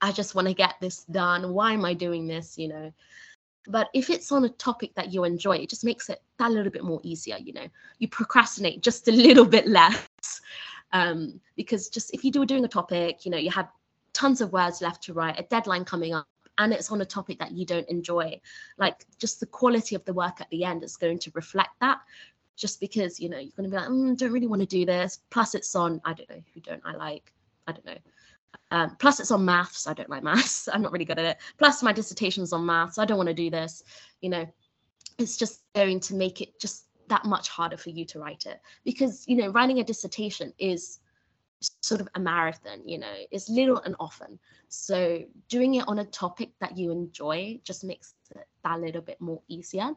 I 0.00 0.12
just 0.12 0.34
want 0.34 0.46
to 0.46 0.54
get 0.54 0.74
this 0.80 1.04
done. 1.04 1.52
Why 1.52 1.72
am 1.72 1.84
I 1.84 1.94
doing 1.94 2.28
this? 2.28 2.56
You 2.58 2.68
know, 2.68 2.92
but 3.66 3.88
if 3.94 4.10
it's 4.10 4.32
on 4.32 4.44
a 4.44 4.48
topic 4.50 4.94
that 4.94 5.12
you 5.12 5.24
enjoy, 5.24 5.56
it 5.56 5.70
just 5.70 5.84
makes 5.84 6.08
it 6.08 6.22
that 6.38 6.50
little 6.50 6.72
bit 6.72 6.84
more 6.84 7.00
easier, 7.02 7.36
you 7.36 7.52
know. 7.52 7.66
You 7.98 8.08
procrastinate 8.08 8.82
just 8.82 9.08
a 9.08 9.12
little 9.12 9.44
bit 9.44 9.66
less. 9.66 10.06
Um, 10.92 11.40
because 11.56 11.88
just 11.88 12.14
if 12.14 12.24
you 12.24 12.30
do 12.30 12.46
doing 12.46 12.64
a 12.64 12.68
topic, 12.68 13.24
you 13.24 13.30
know, 13.30 13.38
you 13.38 13.50
have 13.50 13.68
tons 14.12 14.40
of 14.40 14.52
words 14.52 14.80
left 14.80 15.02
to 15.04 15.12
write, 15.12 15.38
a 15.38 15.42
deadline 15.44 15.84
coming 15.84 16.14
up, 16.14 16.26
and 16.58 16.72
it's 16.72 16.90
on 16.90 17.00
a 17.00 17.04
topic 17.04 17.38
that 17.38 17.52
you 17.52 17.64
don't 17.64 17.88
enjoy, 17.88 18.40
like 18.78 19.04
just 19.18 19.38
the 19.38 19.46
quality 19.46 19.94
of 19.94 20.04
the 20.04 20.12
work 20.12 20.40
at 20.40 20.50
the 20.50 20.64
end 20.64 20.82
is 20.82 20.96
going 20.96 21.18
to 21.20 21.30
reflect 21.34 21.70
that. 21.80 21.98
Just 22.56 22.80
because 22.80 23.20
you 23.20 23.28
know 23.28 23.38
you're 23.38 23.52
going 23.56 23.70
to 23.70 23.76
be 23.76 23.80
like, 23.80 23.88
mm, 23.88 24.16
don't 24.16 24.32
really 24.32 24.48
want 24.48 24.60
to 24.62 24.66
do 24.66 24.84
this. 24.84 25.20
Plus, 25.30 25.54
it's 25.54 25.76
on 25.76 26.00
I 26.04 26.14
don't 26.14 26.28
know 26.28 26.42
who 26.52 26.60
don't 26.60 26.82
I 26.84 26.96
like. 26.96 27.32
I 27.68 27.72
don't 27.72 27.86
know 27.86 27.98
um, 28.70 28.96
plus, 28.98 29.20
it's 29.20 29.30
on 29.30 29.44
maths. 29.44 29.86
I 29.86 29.94
don't 29.94 30.10
like 30.10 30.22
maths. 30.22 30.68
I'm 30.72 30.82
not 30.82 30.92
really 30.92 31.04
good 31.04 31.18
at 31.18 31.24
it. 31.24 31.38
Plus, 31.58 31.82
my 31.82 31.92
dissertation's 31.92 32.52
on 32.52 32.66
maths. 32.66 32.98
I 32.98 33.04
don't 33.04 33.16
want 33.16 33.28
to 33.28 33.34
do 33.34 33.50
this. 33.50 33.82
You 34.20 34.30
know, 34.30 34.46
it's 35.18 35.36
just 35.36 35.62
going 35.74 36.00
to 36.00 36.14
make 36.14 36.40
it 36.40 36.58
just 36.60 36.84
that 37.08 37.24
much 37.24 37.48
harder 37.48 37.76
for 37.76 37.90
you 37.90 38.04
to 38.06 38.18
write 38.18 38.46
it. 38.46 38.60
Because 38.84 39.24
you 39.26 39.36
know 39.36 39.48
writing 39.48 39.80
a 39.80 39.84
dissertation 39.84 40.52
is 40.58 41.00
sort 41.80 42.00
of 42.00 42.08
a 42.14 42.20
marathon 42.20 42.80
you 42.86 42.98
know 42.98 43.12
it's 43.30 43.48
little 43.48 43.78
and 43.78 43.96
often. 43.98 44.38
So 44.68 45.22
doing 45.48 45.74
it 45.74 45.88
on 45.88 45.98
a 45.98 46.04
topic 46.04 46.50
that 46.60 46.76
you 46.76 46.90
enjoy 46.90 47.60
just 47.64 47.84
makes 47.84 48.14
it 48.34 48.46
that 48.64 48.80
little 48.80 49.02
bit 49.02 49.20
more 49.20 49.42
easier. 49.48 49.90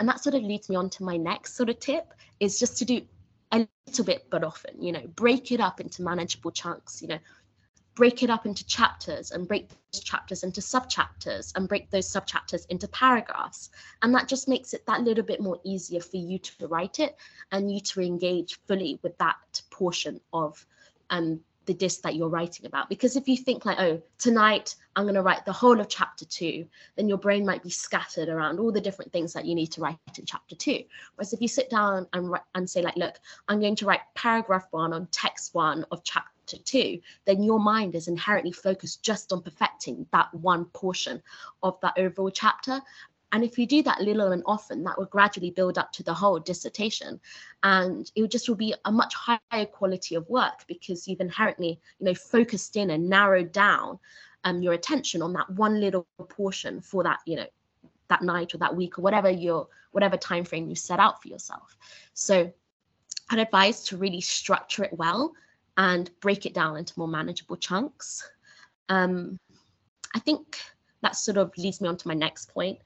And 0.00 0.08
that 0.08 0.22
sort 0.22 0.34
of 0.34 0.42
leads 0.42 0.68
me 0.68 0.76
on 0.76 0.90
to 0.90 1.04
my 1.04 1.16
next 1.16 1.54
sort 1.54 1.70
of 1.70 1.78
tip 1.80 2.12
is 2.38 2.58
just 2.58 2.78
to 2.78 2.84
do 2.84 3.00
a 3.52 3.66
little 3.86 4.04
bit 4.04 4.26
but 4.30 4.44
often 4.44 4.80
you 4.82 4.92
know 4.92 5.06
break 5.14 5.52
it 5.52 5.60
up 5.60 5.80
into 5.80 6.02
manageable 6.02 6.50
chunks 6.50 7.00
you 7.00 7.08
know 7.08 7.18
break 7.98 8.22
it 8.22 8.30
up 8.30 8.46
into 8.46 8.64
chapters 8.64 9.32
and 9.32 9.48
break 9.48 9.68
those 9.68 10.00
chapters 10.04 10.44
into 10.44 10.60
subchapters 10.60 11.52
and 11.56 11.68
break 11.68 11.90
those 11.90 12.08
subchapters 12.08 12.64
into 12.68 12.86
paragraphs. 12.86 13.70
And 14.02 14.14
that 14.14 14.28
just 14.28 14.46
makes 14.46 14.72
it 14.72 14.86
that 14.86 15.02
little 15.02 15.24
bit 15.24 15.40
more 15.40 15.58
easier 15.64 16.00
for 16.00 16.16
you 16.16 16.38
to 16.38 16.68
write 16.68 17.00
it 17.00 17.16
and 17.50 17.72
you 17.72 17.80
to 17.80 18.00
engage 18.00 18.56
fully 18.68 19.00
with 19.02 19.18
that 19.18 19.62
portion 19.72 20.20
of 20.32 20.64
um, 21.10 21.40
the 21.68 21.74
disc 21.74 22.00
that 22.00 22.16
you're 22.16 22.30
writing 22.30 22.66
about. 22.66 22.88
Because 22.88 23.14
if 23.14 23.28
you 23.28 23.36
think 23.36 23.66
like, 23.66 23.78
oh, 23.78 24.02
tonight 24.18 24.74
I'm 24.96 25.04
going 25.04 25.14
to 25.14 25.22
write 25.22 25.44
the 25.44 25.52
whole 25.52 25.78
of 25.78 25.88
chapter 25.88 26.24
two, 26.24 26.66
then 26.96 27.08
your 27.08 27.18
brain 27.18 27.44
might 27.44 27.62
be 27.62 27.70
scattered 27.70 28.30
around 28.30 28.58
all 28.58 28.72
the 28.72 28.80
different 28.80 29.12
things 29.12 29.34
that 29.34 29.44
you 29.44 29.54
need 29.54 29.70
to 29.72 29.82
write 29.82 29.98
in 30.18 30.24
chapter 30.24 30.56
two. 30.56 30.82
Whereas 31.14 31.34
if 31.34 31.42
you 31.42 31.46
sit 31.46 31.68
down 31.68 32.08
and, 32.14 32.34
and 32.54 32.68
say 32.68 32.80
like, 32.80 32.96
look, 32.96 33.20
I'm 33.48 33.60
going 33.60 33.76
to 33.76 33.86
write 33.86 34.00
paragraph 34.14 34.66
one 34.70 34.94
on 34.94 35.06
text 35.12 35.54
one 35.54 35.84
of 35.92 36.02
chapter 36.02 36.32
chapter 36.48 36.64
two, 36.64 36.98
then 37.26 37.42
your 37.42 37.60
mind 37.60 37.94
is 37.94 38.08
inherently 38.08 38.52
focused 38.52 39.02
just 39.02 39.32
on 39.32 39.42
perfecting 39.42 40.06
that 40.12 40.32
one 40.32 40.64
portion 40.66 41.22
of 41.62 41.78
that 41.82 41.92
overall 41.98 42.30
chapter. 42.30 42.80
And 43.32 43.44
if 43.44 43.58
you 43.58 43.66
do 43.66 43.82
that 43.82 44.00
little 44.00 44.32
and 44.32 44.42
often, 44.46 44.84
that 44.84 44.96
will 44.96 45.06
gradually 45.06 45.50
build 45.50 45.76
up 45.76 45.92
to 45.92 46.02
the 46.02 46.14
whole 46.14 46.38
dissertation. 46.38 47.20
And 47.62 48.10
it 48.14 48.30
just 48.30 48.48
will 48.48 48.56
be 48.56 48.74
a 48.84 48.92
much 48.92 49.14
higher 49.14 49.66
quality 49.66 50.14
of 50.14 50.28
work 50.28 50.64
because 50.66 51.06
you've 51.06 51.20
inherently, 51.20 51.78
you 51.98 52.06
know, 52.06 52.14
focused 52.14 52.76
in 52.76 52.90
and 52.90 53.08
narrowed 53.08 53.52
down 53.52 53.98
um, 54.44 54.62
your 54.62 54.72
attention 54.72 55.20
on 55.20 55.34
that 55.34 55.50
one 55.50 55.80
little 55.80 56.06
portion 56.28 56.80
for 56.80 57.02
that, 57.02 57.20
you 57.26 57.36
know, 57.36 57.46
that 58.08 58.22
night 58.22 58.54
or 58.54 58.58
that 58.58 58.74
week 58.74 58.98
or 58.98 59.02
whatever 59.02 59.28
your 59.28 59.68
whatever 59.92 60.16
time 60.16 60.44
frame 60.44 60.68
you 60.68 60.74
set 60.74 60.98
out 60.98 61.20
for 61.20 61.28
yourself. 61.28 61.76
So 62.14 62.50
I'd 63.30 63.38
advise 63.38 63.84
to 63.84 63.98
really 63.98 64.22
structure 64.22 64.84
it 64.84 64.92
well 64.94 65.34
and 65.76 66.10
break 66.20 66.46
it 66.46 66.54
down 66.54 66.76
into 66.76 66.94
more 66.96 67.08
manageable 67.08 67.56
chunks. 67.56 68.26
Um, 68.88 69.38
I 70.14 70.18
think 70.18 70.58
that 71.02 71.16
sort 71.16 71.36
of 71.36 71.52
leads 71.58 71.80
me 71.80 71.88
on 71.88 71.96
to 71.98 72.08
my 72.08 72.14
next 72.14 72.52
point 72.52 72.78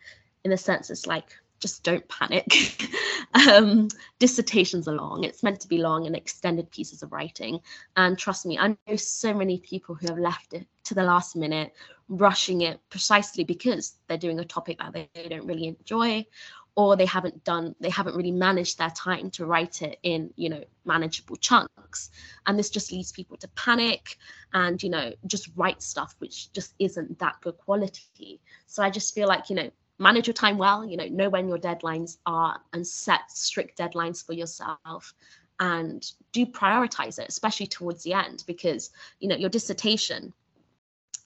in 0.45 0.51
the 0.51 0.57
sense 0.57 0.91
it's 0.91 1.07
like 1.07 1.37
just 1.61 1.85
don't 1.85 2.07
panic 2.09 2.89
Um, 3.35 3.89
dissertations 4.19 4.87
are 4.89 4.95
long. 4.95 5.25
It's 5.25 5.43
meant 5.43 5.61
to 5.61 5.69
be 5.69 5.79
long 5.79 6.07
and 6.07 6.15
extended 6.15 6.71
pieces 6.71 7.03
of 7.03 7.13
writing. 7.13 7.61
And 7.97 8.19
trust 8.19 8.45
me, 8.45 8.59
I 8.59 8.77
know 8.87 8.97
so 8.97 9.33
many 9.33 9.59
people 9.59 9.95
who 9.95 10.09
have 10.09 10.19
left 10.19 10.53
it 10.53 10.67
to 10.85 10.95
the 10.95 11.03
last 11.03 11.35
minute, 11.35 11.73
rushing 12.09 12.61
it 12.61 12.81
precisely 12.91 13.45
because 13.45 13.95
they're 14.07 14.19
doing 14.19 14.39
a 14.39 14.45
topic 14.45 14.79
that 14.79 14.93
they 14.93 15.29
don't 15.29 15.47
really 15.47 15.67
enjoy 15.67 16.27
or 16.75 16.97
they 16.97 17.07
haven't 17.07 17.45
done 17.45 17.75
they 17.81 17.91
haven't 17.91 18.17
really 18.17 18.31
managed 18.31 18.79
their 18.79 18.91
time 18.91 19.31
to 19.31 19.45
write 19.45 19.83
it 19.83 19.99
in 20.03 20.33
you 20.37 20.49
know 20.49 20.65
manageable 20.87 21.37
chunks 21.37 22.11
and 22.47 22.59
this 22.59 22.71
just 22.71 22.91
leads 22.91 23.13
people 23.13 23.37
to 23.37 23.47
panic 23.49 24.17
and 24.55 24.83
you 24.83 24.89
know 24.89 25.13
just 25.27 25.51
write 25.55 25.83
stuff 25.83 26.15
which 26.19 26.51
just 26.53 26.75
isn't 26.79 27.19
that 27.19 27.39
good 27.43 27.57
quality 27.59 28.41
so 28.67 28.83
i 28.83 28.89
just 28.89 29.15
feel 29.15 29.29
like 29.29 29.51
you 29.51 29.57
know 29.57 29.71
manage 29.99 30.27
your 30.27 30.35
time 30.35 30.59
well 30.59 30.85
you 30.85 30.97
know 30.97 31.07
know 31.07 31.29
when 31.29 31.49
your 31.49 31.59
deadlines 31.59 32.19
are 32.27 32.61
and 32.73 32.87
set 32.87 33.31
strict 33.31 33.79
deadlines 33.79 34.25
for 34.25 34.33
yourself 34.33 35.15
and 35.61 36.13
do 36.33 36.45
prioritize 36.47 37.19
it 37.19 37.29
especially 37.29 37.67
towards 37.67 38.03
the 38.03 38.13
end 38.13 38.43
because 38.47 38.91
you 39.21 39.29
know 39.29 39.37
your 39.37 39.51
dissertation 39.51 40.33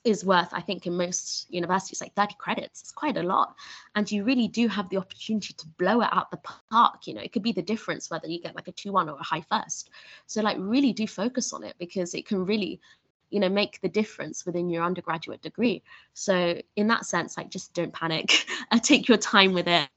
is 0.07 0.25
worth, 0.25 0.51
I 0.53 0.61
think, 0.61 0.87
in 0.87 0.97
most 0.97 1.47
universities, 1.51 2.01
like 2.01 2.15
30 2.15 2.37
credits. 2.39 2.81
It's 2.81 2.93
quite 2.93 3.17
a 3.17 3.23
lot. 3.25 3.57
And 3.97 4.11
you 4.11 4.23
really 4.23 4.47
do 4.47 4.69
have 4.69 4.89
the 4.89 4.99
opportunity 4.99 5.53
to 5.55 5.67
blow 5.79 6.01
it 6.01 6.09
out 6.13 6.31
the 6.31 6.39
park. 6.71 7.09
You 7.09 7.15
know, 7.15 7.21
it 7.21 7.33
could 7.33 7.43
be 7.43 7.51
the 7.51 7.61
difference 7.61 8.09
whether 8.09 8.29
you 8.29 8.41
get 8.41 8.55
like 8.55 8.69
a 8.69 8.73
2 8.73 8.93
1 8.93 9.09
or 9.09 9.19
a 9.19 9.23
high 9.23 9.41
first. 9.41 9.91
So, 10.27 10.43
like, 10.43 10.57
really 10.61 10.93
do 10.93 11.09
focus 11.09 11.53
on 11.53 11.65
it 11.65 11.75
because 11.81 12.15
it 12.15 12.25
can 12.25 12.47
really, 12.47 12.81
you 13.31 13.41
know, 13.41 13.49
make 13.49 13.81
the 13.81 13.89
difference 13.89 14.47
within 14.47 14.71
your 14.71 14.85
undergraduate 14.85 15.43
degree. 15.43 15.83
So, 16.15 16.61
in 16.77 16.87
that 16.89 17.07
sense, 17.07 17.37
like, 17.37 17.51
just 17.51 17.75
don't 17.75 17.93
panic. 17.93 18.47
Take 18.83 19.09
your 19.09 19.19
time 19.19 19.53
with 19.53 19.69
it. 19.69 19.89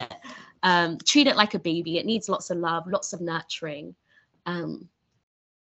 Um, 0.64 0.98
treat 1.06 1.28
it 1.28 1.38
like 1.38 1.54
a 1.54 1.60
baby. 1.60 1.98
It 1.98 2.06
needs 2.06 2.30
lots 2.30 2.50
of 2.50 2.58
love, 2.58 2.88
lots 2.88 3.14
of 3.14 3.22
nurturing. 3.22 3.96
Um, 4.46 4.90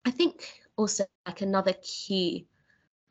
I 0.05 0.11
think 0.11 0.61
also 0.75 1.05
like 1.25 1.41
another 1.41 1.73
key 1.81 2.45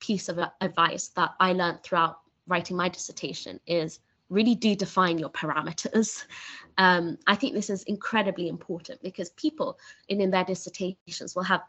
piece 0.01 0.29
of 0.29 0.39
advice 0.61 1.09
that 1.09 1.35
I 1.41 1.53
learned 1.53 1.83
throughout 1.83 2.19
writing 2.47 2.77
my 2.77 2.89
dissertation 2.89 3.61
is 3.67 4.01
really 4.29 4.55
do 4.55 4.75
define 4.75 5.19
your 5.19 5.31
parameters. 5.31 6.25
Um, 6.79 7.19
I 7.27 7.37
think 7.37 7.53
this 7.53 7.69
is 7.69 7.83
incredibly 7.83 8.49
important 8.49 9.03
because 9.03 9.29
people 9.31 9.79
in, 10.09 10.23
in 10.23 10.31
their 10.31 10.43
dissertations 10.43 11.37
will 11.37 11.43
have 11.43 11.61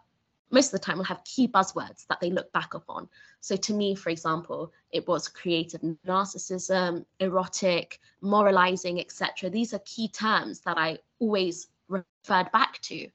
most 0.54 0.68
of 0.68 0.80
the 0.80 0.86
time 0.86 0.98
will 0.98 1.04
have 1.06 1.24
key 1.24 1.48
buzzwords 1.48 2.06
that 2.08 2.20
they 2.22 2.30
look 2.30 2.52
back 2.54 2.76
upon. 2.76 3.10
So 3.42 3.56
to 3.56 3.74
me, 3.74 3.96
for 3.96 4.12
example, 4.12 4.72
it 4.92 5.08
was 5.08 5.28
creative 5.28 5.82
narcissism, 6.06 7.06
erotic, 7.20 8.00
moralizing, 8.22 9.00
etc. 9.00 9.50
These 9.50 9.74
are 9.74 9.80
key 9.80 10.08
terms 10.08 10.62
that 10.62 10.78
I 10.78 11.00
always 11.20 11.68
referred 11.90 12.52
back 12.52 12.80
to. 12.84 13.10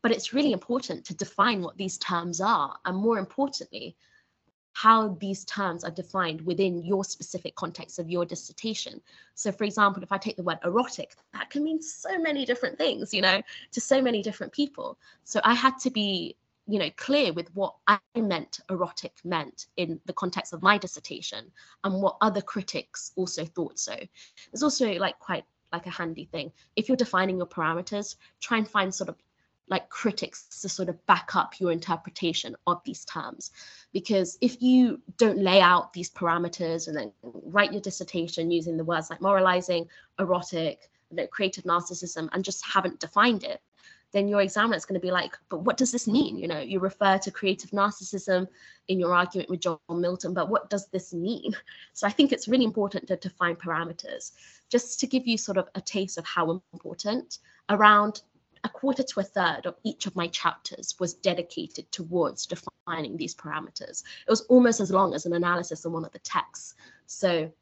But 0.00 0.12
it's 0.12 0.32
really 0.32 0.52
important 0.52 1.04
to 1.06 1.14
define 1.14 1.60
what 1.60 1.76
these 1.76 1.98
terms 1.98 2.40
are, 2.40 2.76
and 2.84 2.96
more 2.96 3.18
importantly, 3.18 3.96
how 4.72 5.08
these 5.20 5.44
terms 5.44 5.82
are 5.82 5.90
defined 5.90 6.40
within 6.42 6.84
your 6.84 7.04
specific 7.04 7.54
context 7.56 7.98
of 7.98 8.08
your 8.08 8.24
dissertation. 8.24 9.00
So, 9.34 9.50
for 9.50 9.64
example, 9.64 10.02
if 10.04 10.12
I 10.12 10.18
take 10.18 10.36
the 10.36 10.44
word 10.44 10.58
erotic, 10.64 11.16
that 11.32 11.50
can 11.50 11.64
mean 11.64 11.82
so 11.82 12.16
many 12.18 12.46
different 12.46 12.78
things, 12.78 13.12
you 13.12 13.20
know, 13.20 13.42
to 13.72 13.80
so 13.80 14.00
many 14.00 14.22
different 14.22 14.52
people. 14.52 14.96
So, 15.24 15.40
I 15.42 15.54
had 15.54 15.78
to 15.80 15.90
be, 15.90 16.36
you 16.68 16.78
know, 16.78 16.90
clear 16.96 17.32
with 17.32 17.48
what 17.54 17.74
I 17.86 17.98
meant 18.14 18.60
erotic 18.68 19.14
meant 19.24 19.66
in 19.78 20.00
the 20.04 20.12
context 20.12 20.52
of 20.52 20.62
my 20.62 20.76
dissertation 20.76 21.50
and 21.82 22.02
what 22.02 22.18
other 22.20 22.42
critics 22.42 23.12
also 23.16 23.46
thought 23.46 23.78
so. 23.78 23.96
There's 24.52 24.62
also 24.62 24.92
like 24.94 25.18
quite 25.18 25.44
like 25.72 25.86
a 25.86 25.90
handy 25.90 26.26
thing. 26.26 26.52
If 26.76 26.88
you're 26.88 26.96
defining 26.96 27.38
your 27.38 27.46
parameters, 27.46 28.16
try 28.40 28.58
and 28.58 28.68
find 28.68 28.94
sort 28.94 29.08
of 29.08 29.16
like 29.70 29.88
critics 29.88 30.60
to 30.60 30.68
sort 30.68 30.88
of 30.88 31.06
back 31.06 31.36
up 31.36 31.58
your 31.58 31.72
interpretation 31.72 32.54
of 32.66 32.82
these 32.84 33.04
terms. 33.06 33.50
Because 33.92 34.36
if 34.40 34.60
you 34.62 35.00
don't 35.16 35.38
lay 35.38 35.60
out 35.60 35.92
these 35.92 36.10
parameters 36.10 36.88
and 36.88 36.96
then 36.96 37.12
write 37.22 37.72
your 37.72 37.82
dissertation 37.82 38.50
using 38.50 38.76
the 38.76 38.84
words 38.84 39.10
like 39.10 39.20
moralizing, 39.20 39.88
erotic, 40.18 40.90
you 41.10 41.16
know, 41.16 41.26
creative 41.26 41.64
narcissism, 41.64 42.28
and 42.32 42.44
just 42.44 42.64
haven't 42.66 43.00
defined 43.00 43.44
it, 43.44 43.60
then 44.12 44.28
your 44.28 44.40
examiner 44.40 44.76
is 44.76 44.84
going 44.84 45.00
to 45.00 45.06
be 45.06 45.10
like, 45.10 45.36
but 45.50 45.62
what 45.62 45.76
does 45.76 45.92
this 45.92 46.08
mean? 46.08 46.38
You 46.38 46.48
know, 46.48 46.60
you 46.60 46.80
refer 46.80 47.18
to 47.18 47.30
creative 47.30 47.70
narcissism 47.70 48.48
in 48.88 48.98
your 48.98 49.14
argument 49.14 49.50
with 49.50 49.60
John 49.60 49.78
Milton, 49.90 50.32
but 50.32 50.48
what 50.48 50.70
does 50.70 50.88
this 50.88 51.12
mean? 51.12 51.54
So 51.92 52.06
I 52.06 52.10
think 52.10 52.32
it's 52.32 52.48
really 52.48 52.64
important 52.64 53.06
to 53.08 53.16
define 53.16 53.56
parameters. 53.56 54.32
Just 54.70 54.98
to 55.00 55.06
give 55.06 55.26
you 55.26 55.36
sort 55.36 55.58
of 55.58 55.68
a 55.74 55.80
taste 55.80 56.18
of 56.18 56.24
how 56.24 56.62
important, 56.72 57.38
around 57.68 58.22
a 58.64 58.68
quarter 58.68 59.02
to 59.02 59.20
a 59.20 59.24
third 59.24 59.66
of 59.66 59.76
each 59.84 60.06
of 60.06 60.16
my 60.16 60.26
chapters 60.28 60.94
was 60.98 61.14
dedicated 61.14 61.90
towards 61.92 62.46
defining 62.46 63.16
these 63.16 63.34
parameters. 63.34 64.02
It 64.26 64.30
was 64.30 64.42
almost 64.42 64.80
as 64.80 64.90
long 64.90 65.14
as 65.14 65.26
an 65.26 65.34
analysis 65.34 65.84
in 65.84 65.92
one 65.92 66.04
of 66.04 66.12
the 66.12 66.18
texts. 66.20 66.74
So 67.06 67.52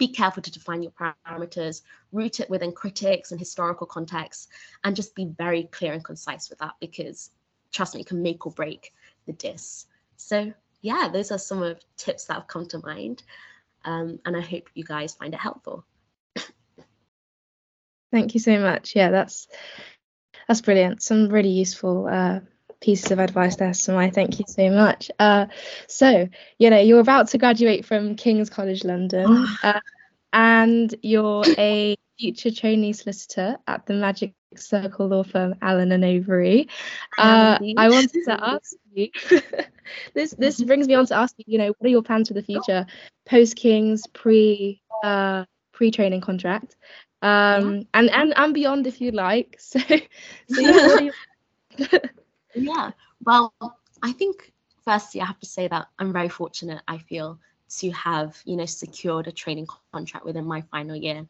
be 0.00 0.08
careful 0.08 0.42
to 0.42 0.50
define 0.50 0.82
your 0.82 0.92
parameters, 0.92 1.82
root 2.10 2.40
it 2.40 2.48
within 2.48 2.72
critics 2.72 3.30
and 3.30 3.38
historical 3.38 3.86
contexts, 3.86 4.48
and 4.82 4.96
just 4.96 5.14
be 5.14 5.26
very 5.26 5.64
clear 5.64 5.92
and 5.92 6.02
concise 6.02 6.48
with 6.48 6.58
that 6.58 6.72
because 6.80 7.30
trust 7.70 7.94
me, 7.94 8.00
it 8.00 8.06
can 8.06 8.22
make 8.22 8.46
or 8.46 8.52
break 8.52 8.94
the 9.26 9.34
dis. 9.34 9.86
So 10.16 10.52
yeah, 10.80 11.10
those 11.12 11.30
are 11.30 11.38
some 11.38 11.62
of 11.62 11.78
tips 11.98 12.24
that 12.24 12.34
have 12.34 12.48
come 12.48 12.66
to 12.68 12.78
mind. 12.78 13.22
Um, 13.84 14.18
and 14.24 14.36
I 14.36 14.40
hope 14.40 14.70
you 14.74 14.84
guys 14.84 15.14
find 15.14 15.34
it 15.34 15.40
helpful. 15.40 15.84
Thank 18.10 18.34
you 18.34 18.40
so 18.40 18.58
much. 18.58 18.96
Yeah, 18.96 19.10
that's 19.10 19.48
that's 20.48 20.62
brilliant. 20.62 21.02
Some 21.02 21.28
really 21.28 21.50
useful 21.50 22.08
uh, 22.10 22.40
pieces 22.80 23.10
of 23.10 23.18
advice 23.18 23.56
there, 23.56 23.70
Samai. 23.70 24.12
Thank 24.12 24.38
you 24.38 24.44
so 24.48 24.70
much. 24.70 25.10
Uh, 25.18 25.46
so, 25.86 26.28
you 26.58 26.70
know, 26.70 26.78
you're 26.78 27.00
about 27.00 27.28
to 27.28 27.38
graduate 27.38 27.84
from 27.84 28.16
King's 28.16 28.50
College 28.50 28.84
London, 28.84 29.46
uh, 29.62 29.80
and 30.32 30.94
you're 31.02 31.44
a 31.58 31.96
future 32.18 32.50
trainee 32.50 32.92
solicitor 32.92 33.56
at 33.66 33.86
the 33.86 33.94
Magic 33.94 34.34
Circle 34.56 35.08
law 35.08 35.22
firm 35.22 35.54
Allen 35.62 35.92
and 35.92 36.04
Overy. 36.04 36.68
Uh, 37.16 37.58
I 37.76 37.88
wanted 37.88 38.24
to 38.26 38.38
ask 38.44 38.74
you. 38.92 39.08
this 40.14 40.32
this 40.32 40.62
brings 40.62 40.88
me 40.88 40.94
on 40.94 41.06
to 41.06 41.14
ask 41.14 41.34
you. 41.38 41.44
You 41.46 41.58
know, 41.58 41.68
what 41.68 41.86
are 41.86 41.88
your 41.88 42.02
plans 42.02 42.28
for 42.28 42.34
the 42.34 42.42
future, 42.42 42.86
post 43.26 43.56
King's, 43.56 44.06
pre 44.08 44.82
uh, 45.04 45.44
pre 45.72 45.90
training 45.90 46.20
contract, 46.20 46.76
um 47.22 47.76
yeah. 47.76 47.82
and 47.94 48.10
and 48.10 48.34
and 48.36 48.54
beyond 48.54 48.86
if 48.86 49.00
you 49.00 49.10
like 49.12 49.56
so, 49.60 49.78
so 49.78 50.60
yeah, 50.60 50.98
you... 51.78 52.00
yeah. 52.54 52.90
Well 53.24 53.52
i 54.02 54.12
think 54.12 54.52
firstly 54.82 55.20
i 55.20 55.26
have 55.26 55.38
to 55.38 55.46
say 55.46 55.68
that 55.68 55.86
i'm 55.98 56.10
very 56.12 56.28
fortunate 56.28 56.80
i 56.88 56.96
feel 56.96 57.38
to 57.68 57.90
have 57.90 58.40
you 58.44 58.56
know 58.56 58.66
secured 58.66 59.26
a 59.28 59.32
training 59.32 59.66
contract 59.92 60.24
within 60.24 60.44
my 60.44 60.60
final 60.60 60.96
year. 60.96 61.26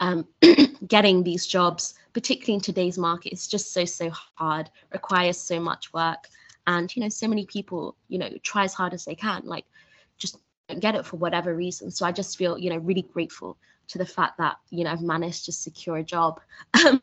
Um, 0.00 0.26
getting 0.88 1.22
these 1.22 1.46
jobs 1.46 1.94
particularly 2.12 2.54
in 2.54 2.60
today's 2.60 2.98
market 2.98 3.32
is 3.32 3.46
just 3.46 3.72
so 3.72 3.84
so 3.84 4.10
hard 4.10 4.68
requires 4.92 5.38
so 5.38 5.60
much 5.60 5.92
work 5.92 6.28
and 6.66 6.94
you 6.96 7.00
know 7.00 7.08
so 7.08 7.28
many 7.28 7.46
people 7.46 7.94
you 8.08 8.18
know 8.18 8.28
try 8.42 8.64
as 8.64 8.74
hard 8.74 8.92
as 8.92 9.04
they 9.04 9.14
can 9.14 9.42
like 9.44 9.64
just 10.18 10.38
get 10.80 10.96
it 10.96 11.06
for 11.06 11.16
whatever 11.16 11.54
reason. 11.54 11.90
So 11.90 12.04
i 12.04 12.10
just 12.10 12.36
feel 12.36 12.58
you 12.58 12.70
know 12.70 12.78
really 12.78 13.02
grateful 13.02 13.56
to 13.88 13.98
the 13.98 14.06
fact 14.06 14.38
that 14.38 14.56
you 14.70 14.84
know 14.84 14.90
I've 14.90 15.02
managed 15.02 15.44
to 15.46 15.52
secure 15.52 15.96
a 15.96 16.04
job, 16.04 16.40
um, 16.86 17.02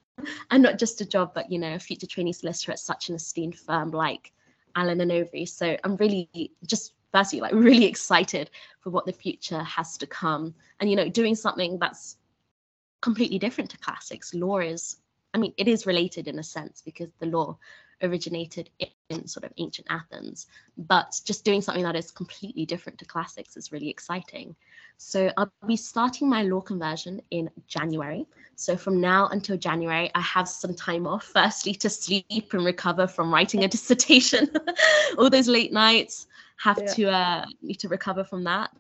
and 0.50 0.64
not 0.64 0.80
just 0.80 1.02
a 1.02 1.06
job, 1.06 1.34
but 1.34 1.52
you 1.52 1.60
know 1.60 1.76
a 1.76 1.80
future 1.80 2.08
trainee 2.08 2.34
solicitor 2.34 2.72
at 2.72 2.80
such 2.80 3.10
an 3.10 3.16
esteemed 3.16 3.58
firm 3.58 3.92
like 3.92 4.32
Allen 4.76 5.02
and 5.02 5.12
Overy. 5.12 5.48
So 5.48 5.78
I'm 5.84 5.96
really 5.98 6.30
just 6.66 6.94
firstly 7.12 7.42
like 7.42 7.54
really 7.54 7.86
excited 7.86 8.50
for 8.80 8.90
what 8.90 9.06
the 9.06 9.14
future 9.14 9.64
has 9.64 9.98
to 9.98 10.08
come, 10.08 10.54
and 10.80 10.90
you 10.90 10.96
know 10.96 11.10
doing 11.10 11.36
something 11.36 11.78
that's 11.80 12.18
completely 13.02 13.40
different 13.40 13.70
to 13.72 13.78
classics. 13.80 14.34
Law 14.34 14.60
is, 14.60 14.98
I 15.34 15.38
mean, 15.38 15.54
it 15.58 15.68
is 15.68 15.86
related 15.86 16.28
in 16.28 16.40
a 16.40 16.44
sense 16.44 16.82
because 16.84 17.10
the 17.20 17.26
law 17.26 17.58
originated 18.02 18.70
in 19.10 19.28
sort 19.28 19.44
of 19.44 19.52
ancient 19.58 19.88
Athens, 19.90 20.48
but 20.78 21.20
just 21.26 21.44
doing 21.44 21.62
something 21.62 21.84
that 21.84 21.96
is 21.96 22.12
completely 22.12 22.66
different 22.66 22.98
to 23.00 23.06
classics 23.06 23.58
is 23.58 23.72
really 23.72 23.90
exciting. 23.90 24.56
So 24.98 25.32
I'll 25.38 25.52
be 25.68 25.76
starting 25.76 26.30
my 26.30 26.44
law 26.44 26.62
conversion 26.62 27.22
in 27.32 27.50
January. 27.68 28.26
So 28.56 28.78
from 28.78 29.02
now 29.02 29.28
until 29.30 29.58
January, 29.58 30.12
I 30.14 30.22
have 30.22 30.48
some 30.48 30.76
time 30.76 31.08
off, 31.08 31.24
firstly 31.34 31.74
to 31.76 31.90
sleep 31.90 32.54
and 32.54 32.66
recover 32.66 33.08
from 33.08 33.34
writing 33.34 33.64
a 33.64 33.68
dissertation. 33.68 34.50
All 35.18 35.30
those 35.30 35.48
late 35.48 35.74
nights 35.74 36.28
have 36.58 36.78
yeah. 36.80 36.94
to 36.94 37.12
uh, 37.12 37.46
need 37.62 37.80
to 37.80 37.90
recover 37.90 38.24
from 38.24 38.44
that. 38.44 38.72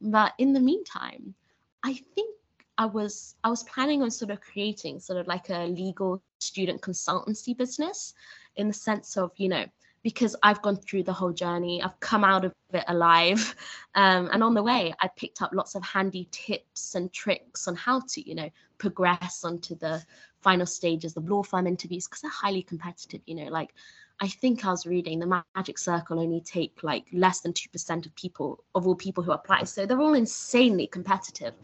But 0.00 0.34
in 0.38 0.52
the 0.52 0.60
meantime, 0.60 1.34
I 1.82 1.94
think 2.14 2.36
I 2.78 2.86
was 2.86 3.36
I 3.42 3.48
was 3.48 3.62
planning 3.64 4.02
on 4.02 4.10
sort 4.10 4.30
of 4.30 4.40
creating 4.40 5.00
sort 5.00 5.18
of 5.18 5.26
like 5.26 5.48
a 5.48 5.66
legal 5.66 6.22
student 6.40 6.82
consultancy 6.82 7.56
business 7.56 8.12
in 8.56 8.68
the 8.68 8.74
sense 8.74 9.16
of, 9.16 9.30
you 9.36 9.48
know, 9.48 9.64
because 10.02 10.36
I've 10.42 10.62
gone 10.62 10.76
through 10.76 11.02
the 11.02 11.12
whole 11.12 11.32
journey. 11.32 11.82
I've 11.82 11.98
come 11.98 12.22
out 12.22 12.44
of 12.44 12.52
it 12.72 12.84
alive. 12.88 13.54
Um, 13.96 14.28
and 14.30 14.42
on 14.42 14.52
the 14.52 14.62
way, 14.62 14.92
I 15.00 15.08
picked 15.16 15.40
up 15.40 15.52
lots 15.54 15.74
of 15.74 15.82
handy 15.82 16.28
tips 16.30 16.96
and 16.96 17.10
tricks 17.10 17.66
on 17.66 17.74
how 17.76 18.02
to, 18.08 18.28
you 18.28 18.34
know, 18.34 18.50
progress 18.76 19.42
onto 19.42 19.74
the 19.74 20.04
final 20.42 20.66
stages 20.66 21.16
of 21.16 21.26
law 21.26 21.42
firm 21.42 21.66
interviews 21.66 22.06
because 22.06 22.20
they're 22.20 22.30
highly 22.30 22.62
competitive, 22.62 23.22
you 23.24 23.34
know, 23.34 23.50
like 23.50 23.72
I 24.20 24.28
think 24.28 24.64
I 24.64 24.70
was 24.70 24.86
reading 24.86 25.18
the 25.18 25.42
Magic 25.54 25.78
Circle 25.78 26.20
only 26.20 26.40
take 26.40 26.82
like 26.82 27.06
less 27.12 27.40
than 27.40 27.52
2% 27.52 28.06
of 28.06 28.14
people, 28.16 28.64
of 28.74 28.86
all 28.86 28.94
people 28.94 29.22
who 29.22 29.32
apply. 29.32 29.64
So 29.64 29.86
they're 29.86 30.00
all 30.00 30.14
insanely 30.14 30.86
competitive. 30.86 31.54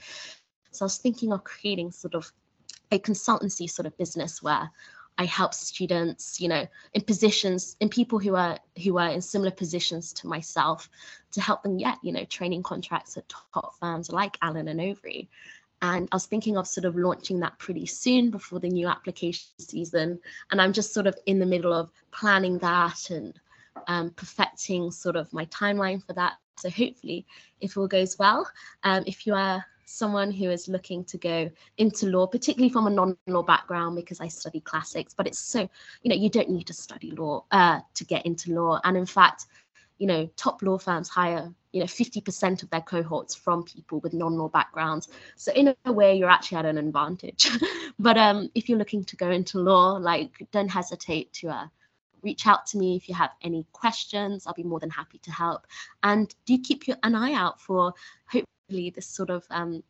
So 0.70 0.84
I 0.84 0.86
was 0.86 0.98
thinking 0.98 1.32
of 1.32 1.44
creating 1.44 1.92
sort 1.92 2.14
of 2.14 2.32
a 2.90 2.98
consultancy 2.98 3.68
sort 3.70 3.86
of 3.86 3.96
business 3.96 4.42
where 4.42 4.70
I 5.18 5.24
help 5.24 5.54
students, 5.54 6.40
you 6.40 6.48
know, 6.48 6.66
in 6.94 7.02
positions, 7.02 7.76
in 7.80 7.88
people 7.88 8.18
who 8.18 8.34
are 8.34 8.58
who 8.82 8.98
are 8.98 9.10
in 9.10 9.20
similar 9.20 9.50
positions 9.50 10.12
to 10.14 10.26
myself, 10.26 10.88
to 11.32 11.40
help 11.40 11.62
them 11.62 11.76
get, 11.76 11.98
you 12.02 12.12
know, 12.12 12.24
training 12.24 12.62
contracts 12.62 13.16
at 13.16 13.28
top 13.28 13.74
firms 13.78 14.10
like 14.10 14.38
Allen 14.42 14.68
and 14.68 14.80
Overy. 14.80 15.28
And 15.82 16.08
I 16.12 16.16
was 16.16 16.26
thinking 16.26 16.56
of 16.56 16.66
sort 16.66 16.84
of 16.84 16.96
launching 16.96 17.40
that 17.40 17.58
pretty 17.58 17.86
soon 17.86 18.30
before 18.30 18.60
the 18.60 18.68
new 18.68 18.88
application 18.88 19.48
season. 19.58 20.20
And 20.50 20.62
I'm 20.62 20.72
just 20.72 20.94
sort 20.94 21.08
of 21.08 21.16
in 21.26 21.40
the 21.40 21.46
middle 21.46 21.72
of 21.72 21.90
planning 22.12 22.58
that 22.58 23.10
and 23.10 23.38
um, 23.88 24.10
perfecting 24.10 24.92
sort 24.92 25.16
of 25.16 25.32
my 25.32 25.44
timeline 25.46 26.04
for 26.04 26.12
that. 26.12 26.34
So 26.56 26.70
hopefully, 26.70 27.26
if 27.60 27.76
all 27.76 27.88
goes 27.88 28.18
well, 28.18 28.48
um, 28.84 29.02
if 29.06 29.26
you 29.26 29.34
are 29.34 29.64
someone 29.92 30.30
who 30.30 30.50
is 30.50 30.68
looking 30.68 31.04
to 31.04 31.18
go 31.18 31.50
into 31.76 32.06
law, 32.06 32.26
particularly 32.26 32.72
from 32.72 32.86
a 32.86 32.90
non-law 32.90 33.42
background, 33.42 33.94
because 33.94 34.20
I 34.20 34.28
study 34.28 34.60
classics, 34.60 35.14
but 35.14 35.26
it's 35.26 35.38
so, 35.38 35.68
you 36.02 36.08
know, 36.08 36.16
you 36.16 36.30
don't 36.30 36.48
need 36.48 36.66
to 36.68 36.72
study 36.72 37.10
law 37.10 37.44
uh, 37.50 37.80
to 37.94 38.04
get 38.04 38.24
into 38.24 38.54
law. 38.54 38.80
And 38.84 38.96
in 38.96 39.04
fact, 39.04 39.46
you 39.98 40.06
know, 40.06 40.28
top 40.36 40.62
law 40.62 40.78
firms 40.78 41.08
hire, 41.08 41.52
you 41.72 41.80
know, 41.80 41.86
50% 41.86 42.62
of 42.62 42.70
their 42.70 42.80
cohorts 42.80 43.34
from 43.34 43.64
people 43.64 44.00
with 44.00 44.14
non-law 44.14 44.48
backgrounds. 44.48 45.08
So 45.36 45.52
in 45.52 45.74
a 45.84 45.92
way, 45.92 46.16
you're 46.16 46.30
actually 46.30 46.58
at 46.58 46.66
an 46.66 46.78
advantage. 46.78 47.50
but 47.98 48.16
um, 48.16 48.50
if 48.54 48.68
you're 48.68 48.78
looking 48.78 49.04
to 49.04 49.16
go 49.16 49.30
into 49.30 49.58
law, 49.58 49.92
like, 49.92 50.46
don't 50.52 50.70
hesitate 50.70 51.32
to 51.34 51.50
uh, 51.50 51.66
reach 52.22 52.46
out 52.46 52.64
to 52.66 52.78
me 52.78 52.96
if 52.96 53.08
you 53.10 53.14
have 53.14 53.30
any 53.42 53.66
questions. 53.72 54.46
I'll 54.46 54.54
be 54.54 54.62
more 54.62 54.80
than 54.80 54.90
happy 54.90 55.18
to 55.18 55.30
help. 55.30 55.66
And 56.02 56.34
do 56.46 56.58
keep 56.58 56.88
your, 56.88 56.96
an 57.02 57.14
eye 57.14 57.34
out 57.34 57.60
for 57.60 57.92
this 58.90 59.06
sort 59.06 59.30
of 59.30 59.44
um, 59.50 59.82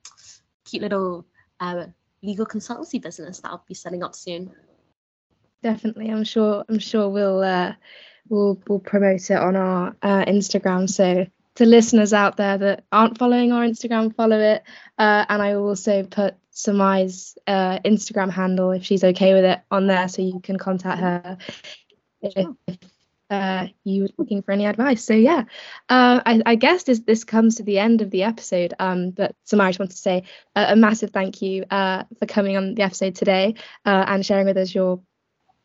cute 0.65 0.83
little 0.83 1.27
uh, 1.61 1.87
legal 2.23 2.47
consultancy 2.47 3.01
business 3.01 3.41
that 3.41 3.51
I'll 3.51 3.65
be 3.67 3.75
setting 3.75 4.03
up 4.03 4.15
soon. 4.15 4.53
Definitely, 5.63 6.11
I'm 6.11 6.25
sure. 6.25 6.65
I'm 6.69 6.79
sure 6.79 7.09
we'll 7.09 7.43
uh, 7.43 7.75
we'll 8.29 8.61
we'll 8.67 8.81
promote 8.81 9.31
it 9.31 9.37
on 9.37 9.57
our 9.57 9.97
uh, 10.03 10.25
Instagram. 10.25 10.89
So 10.91 11.27
to 11.57 11.67
listeners 11.67 12.13
out 12.13 12.37
there 12.37 12.59
that 12.59 12.85
aren't 12.91 13.19
following 13.19 13.53
our 13.53 13.65
Instagram, 13.65 14.15
follow 14.15 14.41
it. 14.41 14.63
Uh, 14.99 15.25
and 15.29 15.43
I 15.43 15.57
will 15.57 15.69
also 15.69 16.03
put 16.03 16.35
Samai's 16.51 17.37
uh, 17.47 17.79
Instagram 17.81 18.31
handle 18.31 18.73
if 18.73 18.85
she's 18.85 19.05
okay 19.05 19.35
with 19.35 19.45
it 19.45 19.61
on 19.71 19.87
there, 19.87 20.09
so 20.09 20.23
you 20.23 20.41
can 20.41 20.59
contact 20.59 21.01
her 21.01 21.39
if 22.23 22.57
uh, 23.33 23.69
you 23.83 24.03
were 24.03 24.09
looking 24.19 24.43
for 24.43 24.53
any 24.53 24.67
advice. 24.67 25.03
So 25.03 25.15
yeah, 25.15 25.45
uh, 25.89 26.21
I, 26.27 26.43
I, 26.45 26.55
guess 26.57 26.83
this 26.83 27.01
this 27.01 27.25
comes 27.25 27.57
to 27.57 27.63
the 27.63 27.79
end 27.79 28.03
of 28.03 28.11
the 28.11 28.25
episode. 28.25 28.75
Um, 28.79 29.11
but 29.11 29.35
Samai, 29.47 29.65
I 29.65 29.69
just 29.71 29.79
want 29.79 29.91
to 29.93 29.97
say 29.97 30.25
a, 30.55 30.73
a 30.73 30.77
massive 30.77 31.11
thank 31.11 31.41
you 31.41 31.65
uh, 31.71 32.05
for 32.19 32.27
coming 32.27 32.59
on 32.59 32.75
the 32.75 32.83
episode 32.83 33.15
today 33.15 33.55
uh, 33.87 34.05
and 34.07 34.25
sharing 34.25 34.47
with 34.47 34.59
us 34.59 34.75
your 34.75 35.01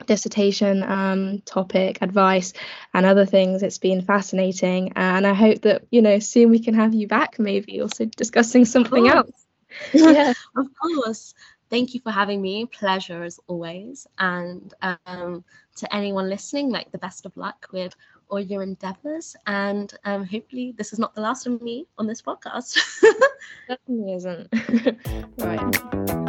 dissertation 0.06 0.82
um, 0.84 1.42
topic, 1.42 1.98
advice, 2.02 2.54
and 2.94 3.06
other 3.06 3.26
things. 3.26 3.64
It's 3.64 3.80
been 3.80 4.02
fascinating, 4.02 4.94
and 4.96 5.28
I 5.28 5.34
hope 5.34 5.64
that 5.64 5.84
you 5.92 6.02
know 6.02 6.20
soon 6.20 6.50
we 6.50 6.60
can 6.60 6.74
have 6.76 6.94
you 6.94 7.08
back, 7.08 7.38
maybe 7.38 7.82
also 7.82 8.06
discussing 8.06 8.64
something 8.64 9.10
else. 9.10 9.46
yeah, 9.94 10.34
of 10.56 10.68
course. 10.82 11.34
Thank 11.70 11.94
you 11.94 12.00
for 12.00 12.12
having 12.12 12.42
me. 12.42 12.66
Pleasure 12.66 13.24
as 13.24 13.42
always. 13.48 14.08
And 14.18 14.74
um, 15.06 15.44
to 15.78 15.96
anyone 15.96 16.30
listening, 16.30 16.70
like 16.70 16.92
the 16.92 16.98
best 16.98 17.26
of 17.26 17.36
luck 17.38 17.68
with 17.72 17.96
all 18.30 18.40
your 18.40 18.64
endeavors. 18.64 19.36
And 19.46 19.94
um, 20.06 20.26
hopefully, 20.26 20.74
this 20.78 20.94
is 20.94 21.00
not 21.00 21.16
the 21.16 21.22
last 21.22 21.48
of 21.48 21.62
me 21.62 21.88
on 21.98 22.08
this 22.08 22.22
podcast. 22.22 22.78
Definitely 23.68 24.14
isn't. 24.14 24.50
right. 25.38 26.27